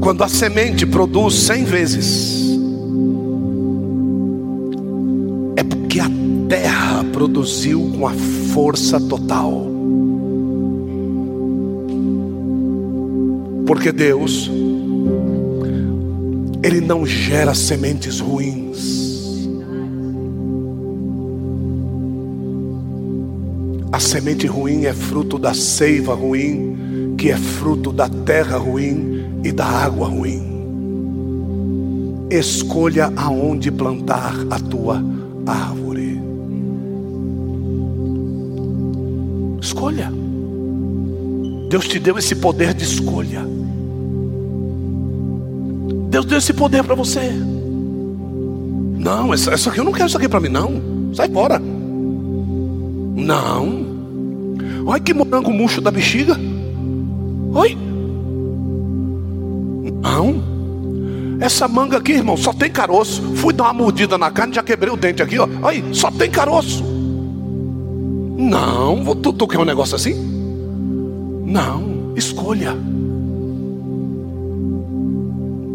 Quando 0.00 0.24
a 0.24 0.28
semente 0.28 0.86
produz 0.86 1.34
cem 1.34 1.64
vezes, 1.64 2.37
produziu 7.18 7.90
com 7.98 8.06
a 8.06 8.12
força 8.54 9.00
total. 9.00 9.66
Porque 13.66 13.90
Deus, 13.90 14.48
Ele 16.62 16.80
não 16.80 17.04
gera 17.04 17.54
sementes 17.54 18.20
ruins. 18.20 19.48
A 23.90 23.98
semente 23.98 24.46
ruim 24.46 24.84
é 24.84 24.92
fruto 24.92 25.40
da 25.40 25.52
seiva 25.52 26.14
ruim, 26.14 27.16
que 27.18 27.32
é 27.32 27.36
fruto 27.36 27.90
da 27.90 28.08
terra 28.08 28.58
ruim 28.58 29.24
e 29.42 29.50
da 29.50 29.66
água 29.66 30.06
ruim. 30.06 30.40
Escolha 32.30 33.12
aonde 33.16 33.72
plantar 33.72 34.36
a 34.50 34.60
tua 34.60 35.02
árvore. 35.44 35.77
Deus 41.68 41.86
te 41.86 41.98
deu 41.98 42.16
esse 42.16 42.34
poder 42.34 42.72
de 42.72 42.84
escolha. 42.84 43.46
Deus 46.08 46.24
deu 46.24 46.38
esse 46.38 46.54
poder 46.54 46.82
para 46.82 46.94
você. 46.94 47.30
Não, 48.98 49.34
isso, 49.34 49.52
isso 49.52 49.68
aqui 49.68 49.78
eu 49.78 49.84
não 49.84 49.92
quero 49.92 50.08
isso 50.08 50.16
aqui 50.16 50.28
para 50.28 50.40
mim, 50.40 50.48
não. 50.48 51.12
Sai 51.14 51.28
fora. 51.28 51.58
Não. 51.58 51.86
Olha 54.86 55.00
que 55.00 55.12
morango 55.12 55.52
murcho 55.52 55.82
da 55.82 55.90
bexiga. 55.90 56.34
Oi. 57.54 57.76
Não. 60.02 60.42
Essa 61.40 61.68
manga 61.68 61.98
aqui, 61.98 62.12
irmão, 62.12 62.36
só 62.36 62.54
tem 62.54 62.70
caroço. 62.70 63.22
Fui 63.36 63.52
dar 63.52 63.64
uma 63.64 63.74
mordida 63.74 64.16
na 64.16 64.30
carne, 64.30 64.54
já 64.54 64.62
quebrei 64.62 64.92
o 64.92 64.96
dente 64.96 65.22
aqui, 65.22 65.38
ó. 65.38 65.46
Aí, 65.62 65.84
só 65.92 66.10
tem 66.10 66.30
caroço. 66.30 66.82
Não, 68.38 69.04
tu, 69.16 69.32
tu 69.32 69.46
quer 69.46 69.58
um 69.58 69.64
negócio 69.64 69.94
assim? 69.94 70.37
Não, 71.48 72.12
escolha. 72.14 72.76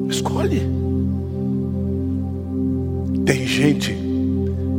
Escolhe. 0.07 0.61
Tem 3.25 3.47
gente 3.47 3.97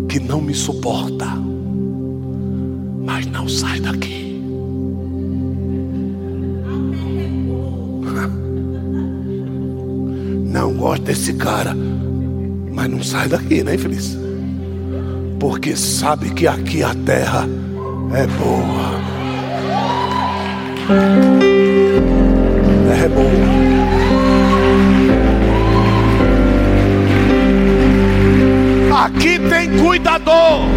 que 0.08 0.20
não 0.20 0.40
me 0.40 0.54
suporta, 0.54 1.26
mas 3.04 3.26
não 3.26 3.48
sai 3.48 3.80
daqui. 3.80 4.40
Não 10.52 10.74
gosto 10.74 11.02
desse 11.02 11.32
cara, 11.32 11.74
mas 12.72 12.88
não 12.88 13.02
sai 13.02 13.28
daqui, 13.28 13.64
né, 13.64 13.74
infeliz? 13.74 14.16
Porque 15.40 15.74
sabe 15.74 16.30
que 16.30 16.46
aqui 16.46 16.84
a 16.84 16.94
terra 16.94 17.48
é 18.14 18.28
boa. 18.28 18.93
É 23.02 23.08
boa. 23.08 23.84
Aqui 29.04 29.38
tem 29.38 29.78
cuidador. 29.78 30.68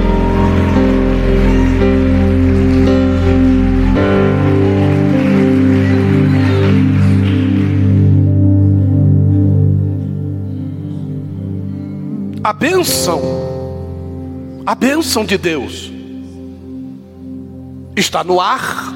A 12.43 12.53
bênção, 12.53 13.21
a 14.65 14.73
bênção 14.73 15.25
de 15.25 15.37
Deus 15.37 15.91
está 17.93 18.23
no 18.23 18.39
ar, 18.39 18.93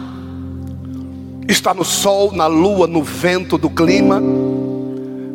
está 1.51 1.73
no 1.73 1.83
sol, 1.83 2.31
na 2.31 2.47
lua, 2.47 2.87
no 2.87 3.03
vento 3.03 3.57
do 3.57 3.69
clima 3.69 4.21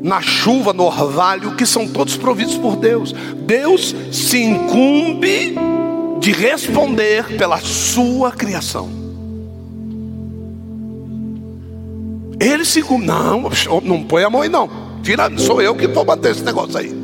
na 0.07 0.23
chuva, 0.23 0.73
no 0.73 0.85
orvalho, 0.85 1.57
que 1.57 1.67
são 1.67 1.89
todos 1.89 2.17
providos 2.17 2.57
por 2.57 2.77
Deus. 2.77 3.13
Deus 3.45 3.95
se 4.13 4.41
incumbe 4.41 5.57
de 6.21 6.33
responder 6.33 7.37
pela 7.37 7.59
sua 7.59 8.31
criação. 8.31 8.89
Ele 12.39 12.65
se 12.65 12.81
incumbe, 12.81 13.05
não, 13.05 13.51
não 13.83 14.03
põe 14.05 14.23
a 14.23 14.31
mão 14.31 14.43
aí 14.43 14.49
não. 14.49 14.71
Tira, 15.03 15.31
sou 15.39 15.61
eu 15.61 15.75
que 15.75 15.89
vou 15.89 16.05
bater 16.05 16.31
esse 16.31 16.45
negócio 16.45 16.79
aí. 16.79 16.95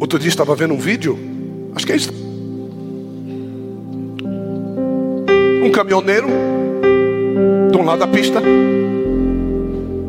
Outro 0.00 0.18
dia 0.18 0.28
estava 0.28 0.54
vendo 0.56 0.74
um 0.74 0.78
vídeo, 0.78 1.18
acho 1.74 1.86
que 1.86 1.92
é 1.92 1.96
isso. 1.96 2.27
Um 5.68 5.72
caminhoneiro 5.72 6.26
de 7.70 7.76
um 7.76 7.84
lado 7.84 7.98
da 7.98 8.06
pista 8.06 8.40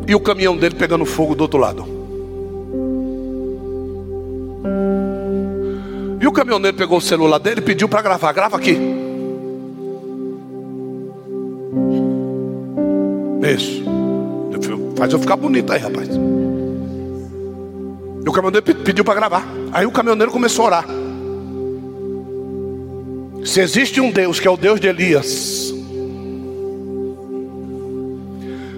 e 0.08 0.14
o 0.14 0.20
caminhão 0.20 0.56
dele 0.56 0.74
pegando 0.74 1.04
fogo 1.04 1.34
do 1.34 1.42
outro 1.42 1.60
lado. 1.60 1.84
E 6.18 6.26
o 6.26 6.32
caminhoneiro 6.32 6.74
pegou 6.78 6.96
o 6.96 7.00
celular 7.00 7.36
dele 7.38 7.60
e 7.60 7.62
pediu 7.62 7.90
para 7.90 8.00
gravar. 8.00 8.32
Grava 8.32 8.56
aqui. 8.56 8.78
Isso. 13.42 13.84
Faz 14.96 15.12
eu 15.12 15.18
ficar 15.18 15.36
bonito 15.36 15.74
aí, 15.74 15.78
rapaz. 15.78 16.08
E 18.24 18.28
o 18.28 18.32
caminhoneiro 18.32 18.64
pediu 18.76 19.04
para 19.04 19.14
gravar. 19.14 19.46
Aí 19.72 19.84
o 19.84 19.90
caminhoneiro 19.90 20.32
começou 20.32 20.64
a 20.64 20.68
orar. 20.68 20.99
Se 23.44 23.60
existe 23.60 24.00
um 24.00 24.10
Deus 24.10 24.38
que 24.38 24.46
é 24.46 24.50
o 24.50 24.56
Deus 24.56 24.78
de 24.78 24.86
Elias, 24.86 25.74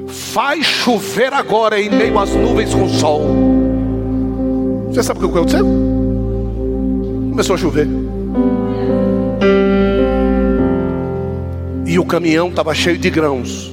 faz 0.06 0.64
chover 0.64 1.32
agora 1.32 1.80
em 1.80 1.90
meio 1.90 2.18
às 2.18 2.30
nuvens 2.30 2.72
com 2.74 2.88
sol. 2.88 3.22
Você 4.88 5.02
sabe 5.02 5.24
o 5.24 5.28
que 5.28 5.36
aconteceu? 5.36 5.66
Começou 7.30 7.54
a 7.54 7.58
chover. 7.58 7.88
E 11.86 11.98
o 11.98 12.04
caminhão 12.04 12.48
estava 12.48 12.74
cheio 12.74 12.96
de 12.96 13.10
grãos. 13.10 13.72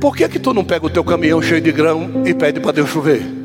Por 0.00 0.16
que 0.16 0.28
que 0.28 0.38
tu 0.38 0.52
não 0.52 0.64
pega 0.64 0.84
o 0.84 0.90
teu 0.90 1.04
caminhão 1.04 1.40
cheio 1.40 1.60
de 1.60 1.70
grão 1.70 2.24
e 2.26 2.34
pede 2.34 2.58
para 2.58 2.72
Deus 2.72 2.90
chover? 2.90 3.41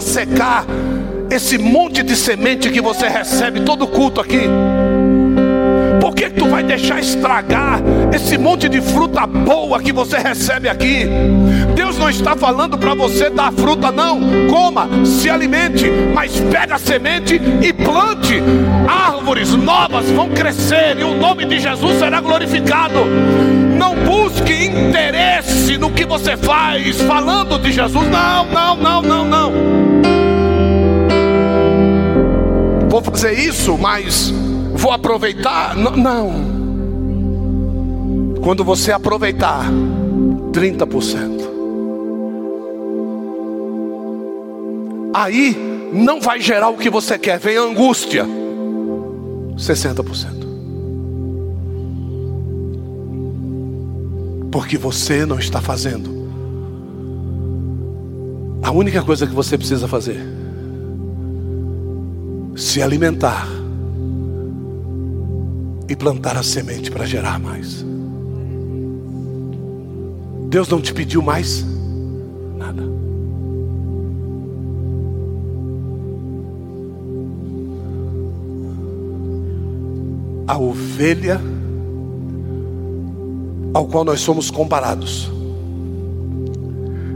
Secar 0.00 0.64
esse 1.30 1.56
monte 1.58 2.02
de 2.02 2.16
semente 2.16 2.70
que 2.70 2.80
você 2.80 3.08
recebe 3.08 3.60
todo 3.60 3.86
culto 3.86 4.20
aqui? 4.20 4.48
Por 6.00 6.14
que, 6.14 6.30
que 6.30 6.40
tu 6.40 6.46
vai 6.46 6.62
deixar 6.62 6.98
estragar 6.98 7.80
esse 8.12 8.36
monte 8.36 8.68
de 8.68 8.80
fruta 8.80 9.26
boa 9.26 9.80
que 9.80 9.92
você 9.92 10.18
recebe 10.18 10.68
aqui? 10.68 11.06
Deus 11.74 11.98
não 11.98 12.08
está 12.08 12.34
falando 12.34 12.76
para 12.78 12.94
você 12.94 13.30
dar 13.30 13.52
fruta, 13.52 13.92
não. 13.92 14.20
Coma, 14.48 14.88
se 15.04 15.28
alimente, 15.30 15.88
mas 16.14 16.40
pega 16.40 16.76
a 16.76 16.78
semente 16.78 17.40
e 17.62 17.72
plante. 17.72 18.42
Árvores 18.88 19.54
novas 19.54 20.10
vão 20.10 20.30
crescer 20.30 20.98
e 20.98 21.04
o 21.04 21.14
nome 21.14 21.44
de 21.44 21.60
Jesus 21.60 21.98
será 21.98 22.20
glorificado. 22.20 23.04
Não 23.78 23.94
busque 23.94 24.64
interesse 24.64 25.49
no 25.76 25.90
que 25.90 26.04
você 26.04 26.36
faz 26.36 27.00
falando 27.02 27.58
de 27.58 27.72
Jesus. 27.72 28.08
Não, 28.08 28.44
não, 28.46 28.76
não, 28.76 29.02
não, 29.02 29.24
não. 29.24 29.52
Vou 32.88 33.02
fazer 33.02 33.32
isso, 33.32 33.78
mas 33.78 34.32
vou 34.74 34.92
aproveitar. 34.92 35.76
Não. 35.76 35.96
não. 35.96 36.60
Quando 38.42 38.64
você 38.64 38.90
aproveitar 38.92 39.64
30%. 40.52 41.40
Aí 45.12 45.56
não 45.92 46.20
vai 46.20 46.40
gerar 46.40 46.68
o 46.68 46.76
que 46.76 46.88
você 46.88 47.18
quer, 47.18 47.38
vem 47.38 47.56
a 47.56 47.62
angústia. 47.62 48.26
60%. 49.56 50.39
Porque 54.50 54.76
você 54.76 55.24
não 55.24 55.38
está 55.38 55.60
fazendo. 55.60 56.20
A 58.62 58.70
única 58.72 59.02
coisa 59.02 59.26
que 59.26 59.34
você 59.34 59.56
precisa 59.56 59.88
fazer 59.88 60.40
se 62.56 62.82
alimentar 62.82 63.48
e 65.88 65.96
plantar 65.96 66.36
a 66.36 66.42
semente 66.42 66.90
para 66.90 67.06
gerar 67.06 67.40
mais. 67.40 67.84
Deus 70.48 70.68
não 70.68 70.80
te 70.80 70.92
pediu 70.92 71.22
mais 71.22 71.64
nada. 72.58 72.82
A 80.46 80.58
ovelha 80.58 81.40
ao 83.72 83.86
qual 83.86 84.04
nós 84.04 84.20
somos 84.20 84.50
comparados 84.50 85.30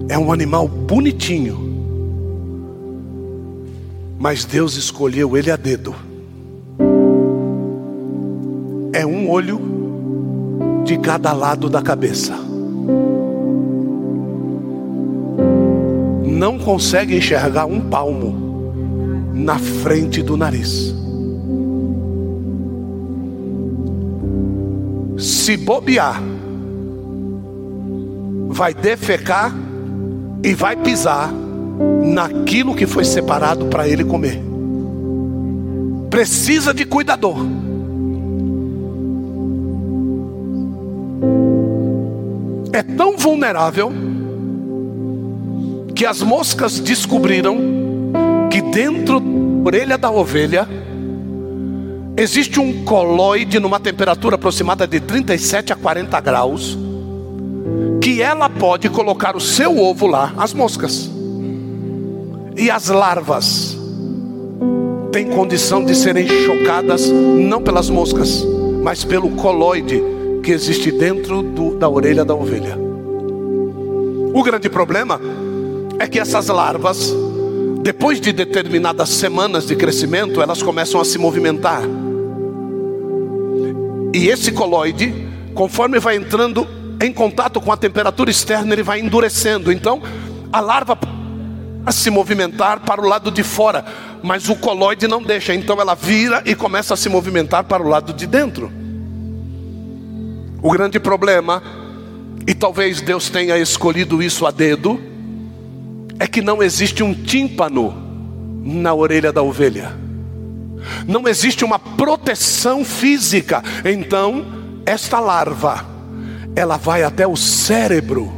é 0.08 0.18
um 0.18 0.32
animal 0.32 0.68
bonitinho, 0.68 1.58
mas 4.18 4.44
Deus 4.44 4.76
escolheu 4.76 5.36
ele 5.36 5.50
a 5.50 5.56
dedo. 5.56 5.94
É 8.92 9.04
um 9.04 9.30
olho 9.30 9.60
de 10.84 10.98
cada 10.98 11.32
lado 11.32 11.68
da 11.68 11.82
cabeça. 11.82 12.34
Não 16.24 16.58
consegue 16.58 17.16
enxergar 17.16 17.66
um 17.66 17.80
palmo 17.80 18.72
na 19.32 19.58
frente 19.58 20.22
do 20.22 20.36
nariz. 20.36 20.94
Se 25.16 25.56
bobear, 25.56 26.22
vai 28.54 28.72
defecar 28.72 29.52
e 30.40 30.54
vai 30.54 30.76
pisar 30.76 31.28
naquilo 32.04 32.72
que 32.72 32.86
foi 32.86 33.04
separado 33.04 33.66
para 33.66 33.88
ele 33.88 34.04
comer. 34.04 34.40
Precisa 36.08 36.72
de 36.72 36.84
cuidador. 36.84 37.36
É 42.72 42.80
tão 42.80 43.16
vulnerável 43.16 43.92
que 45.96 46.06
as 46.06 46.22
moscas 46.22 46.78
descobriram 46.78 47.58
que 48.50 48.62
dentro 48.62 49.18
da 49.18 49.66
orelha 49.66 49.98
da 49.98 50.12
ovelha 50.12 50.68
existe 52.16 52.60
um 52.60 52.84
coloide 52.84 53.58
numa 53.58 53.80
temperatura 53.80 54.36
aproximada 54.36 54.86
de 54.86 55.00
37 55.00 55.72
a 55.72 55.76
40 55.76 56.20
graus 56.20 56.83
que 58.04 58.20
ela 58.20 58.50
pode 58.50 58.90
colocar 58.90 59.34
o 59.34 59.40
seu 59.40 59.78
ovo 59.78 60.06
lá, 60.06 60.34
as 60.36 60.52
moscas. 60.52 61.10
E 62.54 62.70
as 62.70 62.88
larvas 62.88 63.78
têm 65.10 65.30
condição 65.30 65.82
de 65.82 65.94
serem 65.94 66.28
chocadas 66.28 67.08
não 67.08 67.62
pelas 67.62 67.88
moscas, 67.88 68.44
mas 68.82 69.04
pelo 69.04 69.30
coloide 69.30 70.02
que 70.42 70.52
existe 70.52 70.92
dentro 70.92 71.42
do, 71.42 71.78
da 71.78 71.88
orelha 71.88 72.26
da 72.26 72.34
ovelha. 72.34 72.78
O 74.34 74.42
grande 74.42 74.68
problema 74.68 75.18
é 75.98 76.06
que 76.06 76.18
essas 76.18 76.48
larvas, 76.48 77.10
depois 77.80 78.20
de 78.20 78.34
determinadas 78.34 79.08
semanas 79.08 79.66
de 79.66 79.74
crescimento, 79.76 80.42
elas 80.42 80.62
começam 80.62 81.00
a 81.00 81.06
se 81.06 81.16
movimentar. 81.16 81.80
E 84.12 84.28
esse 84.28 84.52
coloide, 84.52 85.26
conforme 85.54 85.98
vai 85.98 86.16
entrando 86.16 86.83
em 87.00 87.12
contato 87.12 87.60
com 87.60 87.72
a 87.72 87.76
temperatura 87.76 88.30
externa, 88.30 88.72
ele 88.72 88.82
vai 88.82 89.00
endurecendo. 89.00 89.72
Então, 89.72 90.02
a 90.52 90.60
larva 90.60 90.96
a 91.86 91.92
se 91.92 92.10
movimentar 92.10 92.80
para 92.80 93.00
o 93.00 93.06
lado 93.06 93.30
de 93.30 93.42
fora, 93.42 93.84
mas 94.22 94.48
o 94.48 94.56
coloide 94.56 95.06
não 95.06 95.22
deixa, 95.22 95.54
então 95.54 95.80
ela 95.80 95.94
vira 95.94 96.42
e 96.46 96.54
começa 96.54 96.94
a 96.94 96.96
se 96.96 97.08
movimentar 97.08 97.64
para 97.64 97.82
o 97.82 97.88
lado 97.88 98.12
de 98.12 98.26
dentro. 98.26 98.72
O 100.62 100.70
grande 100.70 100.98
problema, 100.98 101.62
e 102.46 102.54
talvez 102.54 103.02
Deus 103.02 103.28
tenha 103.28 103.58
escolhido 103.58 104.22
isso 104.22 104.46
a 104.46 104.50
dedo, 104.50 104.98
é 106.18 106.26
que 106.26 106.40
não 106.40 106.62
existe 106.62 107.02
um 107.02 107.12
tímpano 107.12 107.94
na 108.64 108.94
orelha 108.94 109.30
da 109.30 109.42
ovelha, 109.42 109.92
não 111.06 111.28
existe 111.28 111.64
uma 111.64 111.78
proteção 111.78 112.82
física, 112.82 113.62
então, 113.84 114.46
esta 114.86 115.20
larva, 115.20 115.93
ela 116.56 116.76
vai 116.76 117.02
até 117.02 117.26
o 117.26 117.36
cérebro 117.36 118.32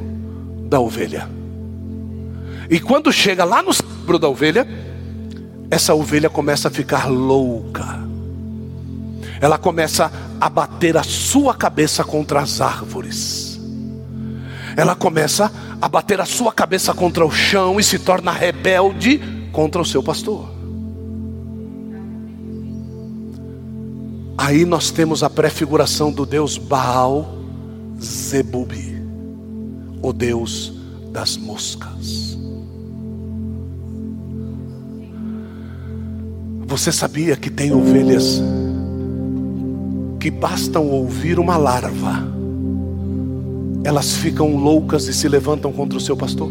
da 0.69 0.81
ovelha. 0.81 1.29
E 2.71 2.81
quando 2.81 3.13
chega 3.13 3.45
lá 3.45 3.63
no 3.63 3.73
cérebro 3.73 4.19
da 4.19 4.29
ovelha, 4.29 4.67
essa 5.71 5.95
ovelha 5.95 6.31
começa 6.31 6.69
a 6.69 6.71
ficar 6.71 7.09
louca. 7.11 8.07
Ela 9.41 9.59
começa 9.59 10.11
a 10.41 10.49
bater 10.49 10.97
a 10.97 11.03
sua 11.03 11.55
cabeça 11.55 12.03
contra 12.03 12.41
as 12.41 12.61
árvores. 12.61 13.61
Ela 14.77 14.95
começa 14.95 15.53
a 15.81 15.89
bater 15.89 16.21
a 16.21 16.25
sua 16.25 16.53
cabeça 16.53 16.95
contra 16.95 17.25
o 17.25 17.31
chão 17.31 17.79
e 17.79 17.85
se 17.85 17.99
torna 17.99 18.33
rebelde 18.33 19.21
contra 19.53 19.81
o 19.81 19.85
seu 19.85 20.03
pastor. 20.03 20.57
Aí 24.39 24.65
nós 24.65 24.91
temos 24.91 25.23
a 25.23 25.31
prefiguração 25.31 26.13
do 26.13 26.27
Deus 26.27 26.59
Baal 26.59 27.46
Zebubi, 28.01 29.03
o 30.03 30.13
Deus 30.13 30.75
das 31.13 31.37
moscas. 31.37 32.39
Você 36.67 36.93
sabia 36.93 37.37
que 37.37 37.49
tem 37.49 37.73
ovelhas 37.73 38.43
que 40.21 40.31
bastam 40.31 40.89
ouvir 40.89 41.39
uma 41.39 41.57
larva, 41.57 42.27
elas 43.85 44.17
ficam 44.17 44.57
loucas 44.57 45.07
e 45.07 45.15
se 45.15 45.29
levantam 45.29 45.73
contra 45.73 45.97
o 45.97 46.01
seu 46.01 46.17
pastor? 46.17 46.51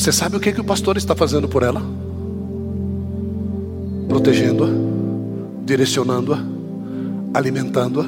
Você 0.00 0.12
sabe 0.12 0.34
o 0.34 0.40
que, 0.40 0.50
que 0.50 0.60
o 0.62 0.64
pastor 0.64 0.96
está 0.96 1.14
fazendo 1.14 1.46
por 1.46 1.62
ela? 1.62 1.82
Protegendo-a, 4.08 4.68
direcionando-a, 5.62 6.42
alimentando-a, 7.34 8.06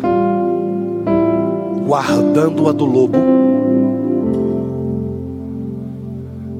guardando-a 1.87 2.73
do 2.73 2.87
lobo. 2.87 3.19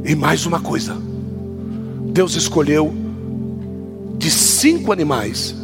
E 0.05 0.15
mais 0.15 0.45
uma 0.45 0.61
coisa: 0.61 0.95
Deus 2.13 2.35
escolheu 2.35 2.93
de 4.19 4.31
cinco 4.31 4.93
animais 4.93 5.57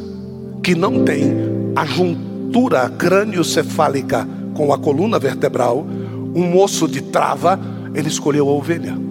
que 0.62 0.74
não 0.74 1.04
têm 1.04 1.30
a 1.76 1.84
juntura 1.84 2.88
crânio-cefálica 2.88 4.26
com 4.54 4.72
a 4.72 4.78
coluna 4.78 5.18
vertebral, 5.18 5.86
um 6.34 6.58
osso 6.58 6.88
de 6.88 7.02
trava, 7.02 7.60
ele 7.94 8.08
escolheu 8.08 8.48
a 8.48 8.52
ovelha. 8.52 9.07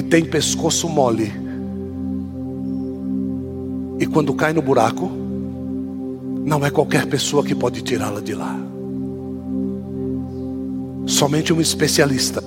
Que 0.00 0.06
tem 0.06 0.24
pescoço 0.24 0.88
mole. 0.88 1.30
E 3.98 4.06
quando 4.06 4.32
cai 4.32 4.54
no 4.54 4.62
buraco, 4.62 5.10
não 6.42 6.64
é 6.64 6.70
qualquer 6.70 7.04
pessoa 7.04 7.44
que 7.44 7.54
pode 7.54 7.82
tirá-la 7.82 8.22
de 8.22 8.34
lá. 8.34 8.58
Somente 11.04 11.52
um 11.52 11.60
especialista 11.60 12.42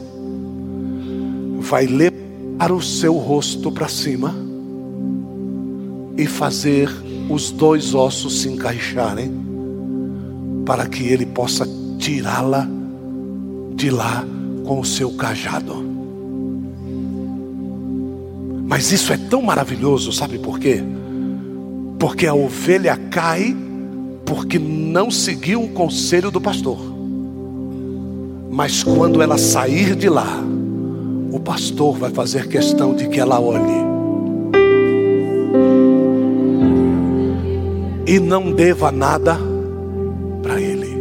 vai 1.59 1.85
levar 1.85 2.71
o 2.71 2.81
seu 2.81 3.17
rosto 3.17 3.71
para 3.71 3.87
cima 3.87 4.33
e 6.17 6.25
fazer 6.25 6.89
os 7.29 7.51
dois 7.51 7.93
ossos 7.93 8.41
se 8.41 8.49
encaixarem 8.49 9.31
para 10.65 10.87
que 10.87 11.03
ele 11.03 11.27
possa 11.27 11.69
tirá-la 11.99 12.67
de 13.75 13.91
lá 13.91 14.25
com 14.65 14.79
o 14.79 14.85
seu 14.85 15.11
cajado. 15.11 15.92
Mas 18.73 18.91
isso 18.91 19.13
é 19.13 19.17
tão 19.17 19.39
maravilhoso, 19.39 20.11
sabe 20.11 20.39
por 20.39 20.57
quê? 20.57 20.83
Porque 21.99 22.25
a 22.25 22.33
ovelha 22.33 22.97
cai 23.11 23.55
porque 24.25 24.57
não 24.57 25.11
seguiu 25.11 25.61
o 25.61 25.69
conselho 25.69 26.31
do 26.31 26.41
pastor. 26.41 26.79
Mas 28.49 28.81
quando 28.81 29.21
ela 29.21 29.37
sair 29.37 29.95
de 29.95 30.09
lá, 30.09 30.43
o 31.31 31.39
pastor 31.39 31.99
vai 31.99 32.09
fazer 32.09 32.47
questão 32.47 32.95
de 32.95 33.07
que 33.09 33.19
ela 33.19 33.39
olhe 33.39 33.61
e 38.07 38.19
não 38.19 38.51
deva 38.51 38.91
nada 38.91 39.37
para 40.41 40.59
Ele. 40.59 40.97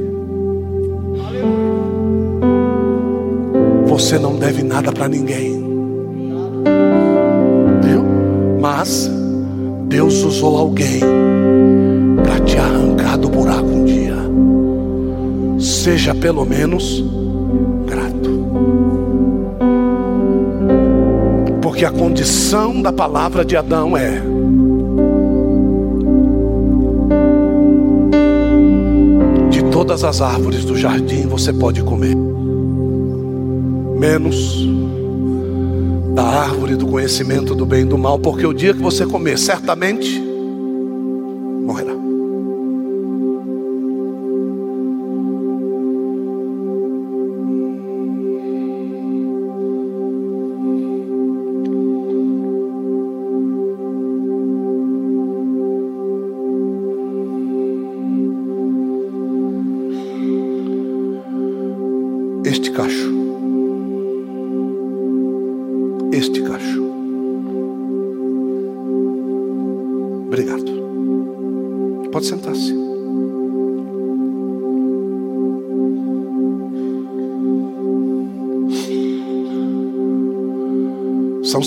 Você 3.86 4.18
não 4.18 4.36
deve 4.36 4.62
nada 4.62 4.92
para 4.92 5.08
ninguém, 5.08 5.61
Mas 8.82 9.08
Deus 9.86 10.24
usou 10.24 10.58
alguém 10.58 10.98
para 12.24 12.40
te 12.40 12.58
arrancar 12.58 13.16
do 13.16 13.28
buraco 13.28 13.64
um 13.64 13.84
dia. 13.84 14.16
Seja 15.60 16.12
pelo 16.12 16.44
menos 16.44 17.00
grato, 17.86 18.44
porque 21.62 21.84
a 21.84 21.92
condição 21.92 22.82
da 22.82 22.92
palavra 22.92 23.44
de 23.44 23.56
Adão 23.56 23.96
é 23.96 24.20
todas 29.70 30.04
as 30.04 30.20
árvores 30.20 30.64
do 30.64 30.76
jardim 30.76 31.26
você 31.26 31.52
pode 31.52 31.82
comer, 31.82 32.14
menos 33.98 34.66
da 36.12 36.22
árvore 36.22 36.76
do 36.76 36.86
conhecimento 36.86 37.54
do 37.54 37.64
bem 37.64 37.82
e 37.82 37.84
do 37.84 37.96
mal, 37.96 38.18
porque 38.18 38.46
o 38.46 38.52
dia 38.52 38.74
que 38.74 38.80
você 38.80 39.06
comer, 39.06 39.38
certamente 39.38 40.21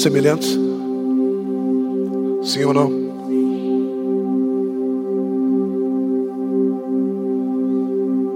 semelhantes? 0.06 0.56
Sim 2.44 2.64
ou 2.66 2.74
não? 2.76 2.92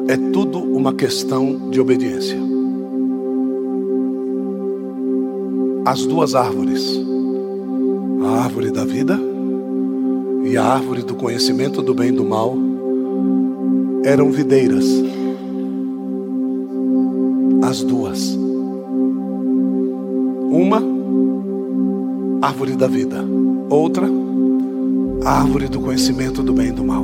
É 0.08 0.18
tudo 0.34 0.58
uma 0.58 0.96
questão 0.96 1.70
de 1.70 1.80
obediência. 1.80 2.40
As 5.86 6.08
duas 6.08 6.34
árvores, 6.34 7.00
a 8.24 8.44
árvore 8.46 8.72
da 8.72 8.84
vida 8.84 9.20
e 10.46 10.58
a 10.58 10.64
árvore 10.64 11.04
do 11.04 11.14
conhecimento 11.14 11.84
do 11.84 11.94
bem 11.94 12.10
e 12.10 12.14
do 12.14 12.26
mal, 12.26 12.58
eram 14.04 14.32
videiras. 14.32 14.88
As 17.62 17.84
duas. 17.84 18.39
Árvore 22.42 22.76
da 22.76 22.88
vida. 22.88 23.24
Outra, 23.70 24.08
árvore 25.24 25.68
do 25.68 25.82
conhecimento 25.82 26.42
do 26.42 26.54
bem 26.54 26.70
e 26.70 26.72
do 26.72 26.84
mal. 26.84 27.04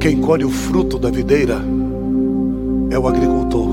Quem 0.00 0.20
colhe 0.20 0.44
o 0.44 0.50
fruto 0.50 0.98
da 0.98 1.10
videira 1.10 1.62
é 2.94 2.98
o 2.98 3.08
agricultor. 3.08 3.68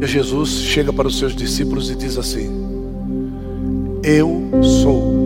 E 0.00 0.06
Jesus 0.06 0.48
chega 0.48 0.90
para 0.90 1.06
os 1.06 1.18
seus 1.18 1.36
discípulos 1.36 1.90
e 1.90 1.94
diz 1.94 2.16
assim: 2.16 2.50
Eu 4.02 4.42
sou 4.62 5.20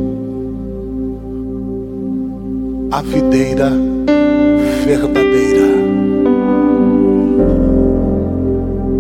a 2.91 3.01
videira 3.01 3.71
verdadeira, 4.85 5.67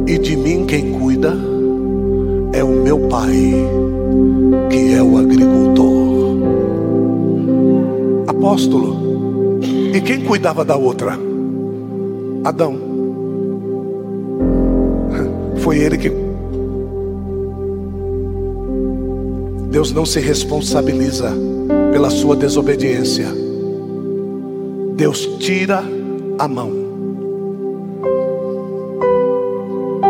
e 0.06 0.18
de 0.18 0.36
mim 0.36 0.64
quem 0.66 0.92
cuida 0.92 1.36
é 2.52 2.62
o 2.62 2.68
meu 2.68 3.08
Pai, 3.08 3.63
apóstolo. 8.54 9.60
E 9.92 10.00
quem 10.00 10.24
cuidava 10.24 10.64
da 10.64 10.76
outra? 10.76 11.18
Adão. 12.44 12.78
Foi 15.58 15.78
ele 15.78 15.98
que. 15.98 16.12
Deus 19.70 19.90
não 19.90 20.06
se 20.06 20.20
responsabiliza 20.20 21.32
pela 21.92 22.08
sua 22.10 22.36
desobediência. 22.36 23.26
Deus 24.94 25.28
tira 25.40 25.82
a 26.38 26.46
mão. 26.46 26.70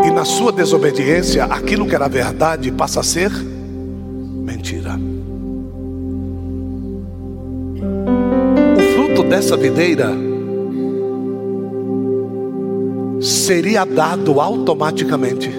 E 0.05 0.11
na 0.11 0.27
sua 0.27 0.53
desobediência, 0.53 1.45
aquilo 1.45 1.87
que 1.87 1.95
era 1.95 2.09
verdade 2.09 2.71
passa 2.71 3.01
a 3.01 3.03
ser 3.03 3.33
dessa 9.35 9.57
videira 9.57 10.11
seria 13.21 13.85
dado 13.85 14.41
automaticamente 14.41 15.51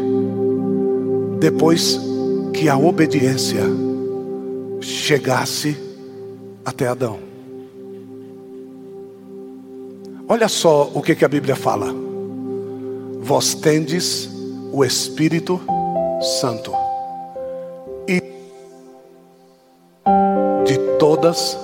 depois 1.40 2.00
que 2.54 2.70
a 2.70 2.78
obediência 2.78 3.64
chegasse 4.80 5.76
até 6.64 6.88
Adão. 6.88 7.20
Olha 10.30 10.48
só 10.48 10.90
o 10.94 11.02
que, 11.02 11.14
que 11.14 11.26
a 11.26 11.28
Bíblia 11.28 11.58
fala. 11.58 11.94
Vós 13.20 13.56
tendes 13.56 14.30
o 14.72 14.86
Espírito 14.86 15.60
Santo 16.40 16.72
e 18.08 18.22
de 20.66 20.78
todas 20.98 21.58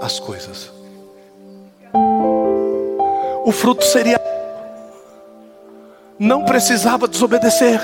as 0.00 0.18
coisas. 0.18 0.75
O 3.46 3.52
fruto 3.52 3.84
seria 3.84 4.20
não 6.18 6.44
precisava 6.44 7.06
desobedecer, 7.06 7.80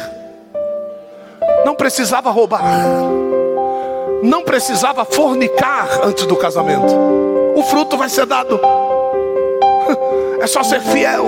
não 1.64 1.76
precisava 1.76 2.32
roubar, 2.32 2.64
não 4.24 4.42
precisava 4.42 5.04
fornicar 5.04 6.00
antes 6.02 6.26
do 6.26 6.34
casamento. 6.34 6.92
O 7.54 7.62
fruto 7.62 7.96
vai 7.96 8.08
ser 8.08 8.26
dado, 8.26 8.58
é 10.40 10.46
só 10.48 10.64
ser 10.64 10.80
fiel. 10.80 11.26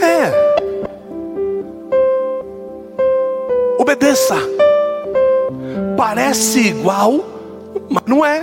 É, 0.00 0.32
obedeça. 3.78 4.36
Parece 5.94 6.68
igual, 6.68 7.22
mas 7.90 8.04
não 8.06 8.24
é. 8.24 8.42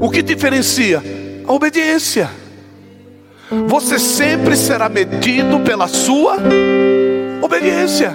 O 0.00 0.08
que 0.08 0.22
diferencia? 0.22 1.19
A 1.50 1.52
obediência. 1.52 2.30
Você 3.66 3.98
sempre 3.98 4.56
será 4.56 4.88
medido 4.88 5.58
pela 5.58 5.88
sua 5.88 6.36
obediência. 7.42 8.12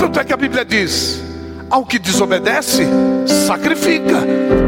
Tanto 0.00 0.18
é 0.18 0.24
que 0.24 0.32
a 0.32 0.36
Bíblia 0.38 0.64
diz: 0.64 1.22
ao 1.68 1.84
que 1.84 1.98
desobedece, 1.98 2.86
sacrifica. 3.46 4.14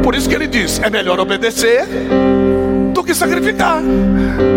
Por 0.05 0.14
isso 0.14 0.28
que 0.28 0.34
ele 0.34 0.47
diz: 0.47 0.78
é 0.78 0.90
melhor 0.90 1.18
obedecer 1.18 1.86
que 3.07 3.14
sacrificar. 3.14 3.80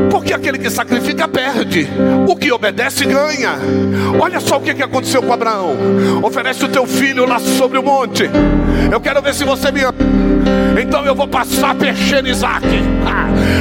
Porque 0.09 0.33
aquele 0.33 0.57
que 0.57 0.69
sacrifica 0.69 1.27
perde, 1.27 1.87
o 2.27 2.35
que 2.35 2.51
obedece 2.51 3.05
ganha. 3.05 3.53
Olha 4.19 4.39
só 4.39 4.57
o 4.57 4.61
que 4.61 4.71
aconteceu 4.71 5.21
com 5.21 5.31
Abraão: 5.31 5.77
oferece 6.23 6.65
o 6.65 6.67
teu 6.67 6.85
filho 6.85 7.25
lá 7.25 7.39
sobre 7.39 7.77
o 7.77 7.83
monte. 7.83 8.29
Eu 8.91 8.99
quero 8.99 9.21
ver 9.21 9.35
se 9.35 9.43
você 9.43 9.71
me 9.71 9.81
ama. 9.81 9.93
Então 10.81 11.05
eu 11.05 11.13
vou 11.13 11.27
passar 11.27 11.71
a 11.71 11.75
peixer 11.75 12.25
Isaac. 12.25 12.65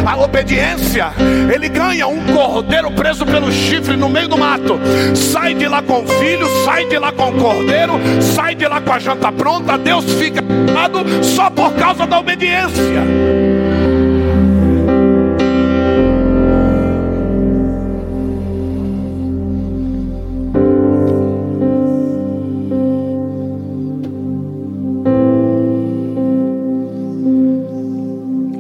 A 0.07 0.17
obediência, 0.17 1.13
ele 1.53 1.69
ganha 1.69 2.07
um 2.07 2.19
cordeiro 2.35 2.91
preso 2.93 3.27
pelo 3.27 3.53
chifre 3.53 3.97
no 3.97 4.09
meio 4.09 4.29
do 4.29 4.39
mato. 4.39 4.81
Sai 5.15 5.53
de 5.53 5.69
lá 5.69 5.83
com 5.83 6.03
o 6.03 6.07
filho, 6.07 6.47
sai 6.65 6.87
de 6.87 6.99
lá 6.99 7.13
com 7.13 7.29
o 7.29 7.33
cordeiro, 7.35 7.93
sai 8.23 8.55
de 8.55 8.67
lá 8.67 8.81
com 8.81 8.93
a 8.93 8.99
janta 8.99 9.31
pronta. 9.31 9.77
Deus 9.77 10.05
fica 10.15 10.43
só 11.23 11.51
por 11.51 11.75
causa 11.75 12.07
da 12.07 12.19
obediência. 12.19 13.05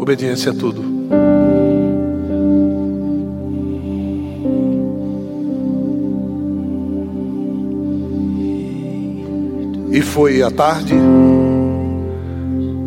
Obediência 0.08 0.48
é 0.48 0.52
tudo. 0.54 0.82
E 9.92 10.00
foi 10.00 10.40
a 10.40 10.50
tarde 10.50 10.94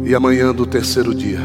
e 0.04 0.16
amanhã 0.16 0.52
do 0.52 0.66
terceiro 0.66 1.14
dia. 1.14 1.42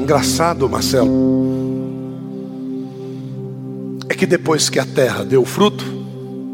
Engraçado, 0.00 0.68
Marcelo, 0.68 1.08
é 4.08 4.14
que 4.16 4.26
depois 4.26 4.68
que 4.68 4.80
a 4.80 4.84
terra 4.84 5.24
deu 5.24 5.44
fruto, 5.44 5.84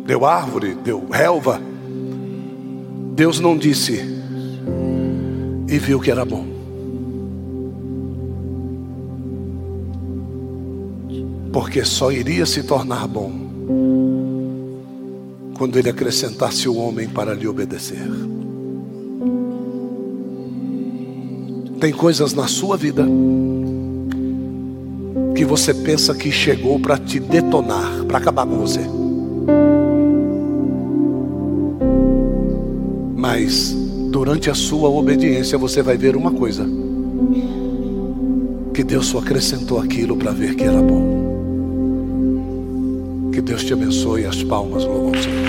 deu 0.04 0.26
árvore, 0.26 0.74
deu 0.74 1.08
relva, 1.10 1.69
Deus 3.20 3.38
não 3.38 3.54
disse 3.54 4.00
e 5.68 5.78
viu 5.78 6.00
que 6.00 6.10
era 6.10 6.24
bom. 6.24 6.42
Porque 11.52 11.84
só 11.84 12.10
iria 12.10 12.46
se 12.46 12.62
tornar 12.62 13.06
bom 13.06 13.30
quando 15.58 15.78
ele 15.78 15.90
acrescentasse 15.90 16.66
o 16.66 16.76
homem 16.76 17.10
para 17.10 17.34
lhe 17.34 17.46
obedecer. 17.46 18.08
Tem 21.78 21.92
coisas 21.92 22.32
na 22.32 22.48
sua 22.48 22.78
vida 22.78 23.06
que 25.36 25.44
você 25.44 25.74
pensa 25.74 26.14
que 26.14 26.32
chegou 26.32 26.80
para 26.80 26.96
te 26.96 27.20
detonar, 27.20 28.02
para 28.06 28.16
acabar 28.16 28.46
com 28.46 28.56
você. 28.56 28.80
Mas 33.32 33.72
durante 34.10 34.50
a 34.50 34.54
sua 34.54 34.88
obediência 34.88 35.56
você 35.56 35.84
vai 35.84 35.96
ver 35.96 36.16
uma 36.16 36.32
coisa: 36.32 36.66
que 38.74 38.82
Deus 38.82 39.06
só 39.06 39.18
acrescentou 39.18 39.78
aquilo 39.78 40.16
para 40.16 40.32
ver 40.32 40.56
que 40.56 40.64
era 40.64 40.82
bom. 40.82 41.20
Que 43.32 43.40
Deus 43.40 43.62
te 43.62 43.72
abençoe. 43.72 44.26
As 44.26 44.42
palmas 44.42 44.84
louvam 44.84 45.12
o 45.12 45.16
Senhor. 45.22 45.40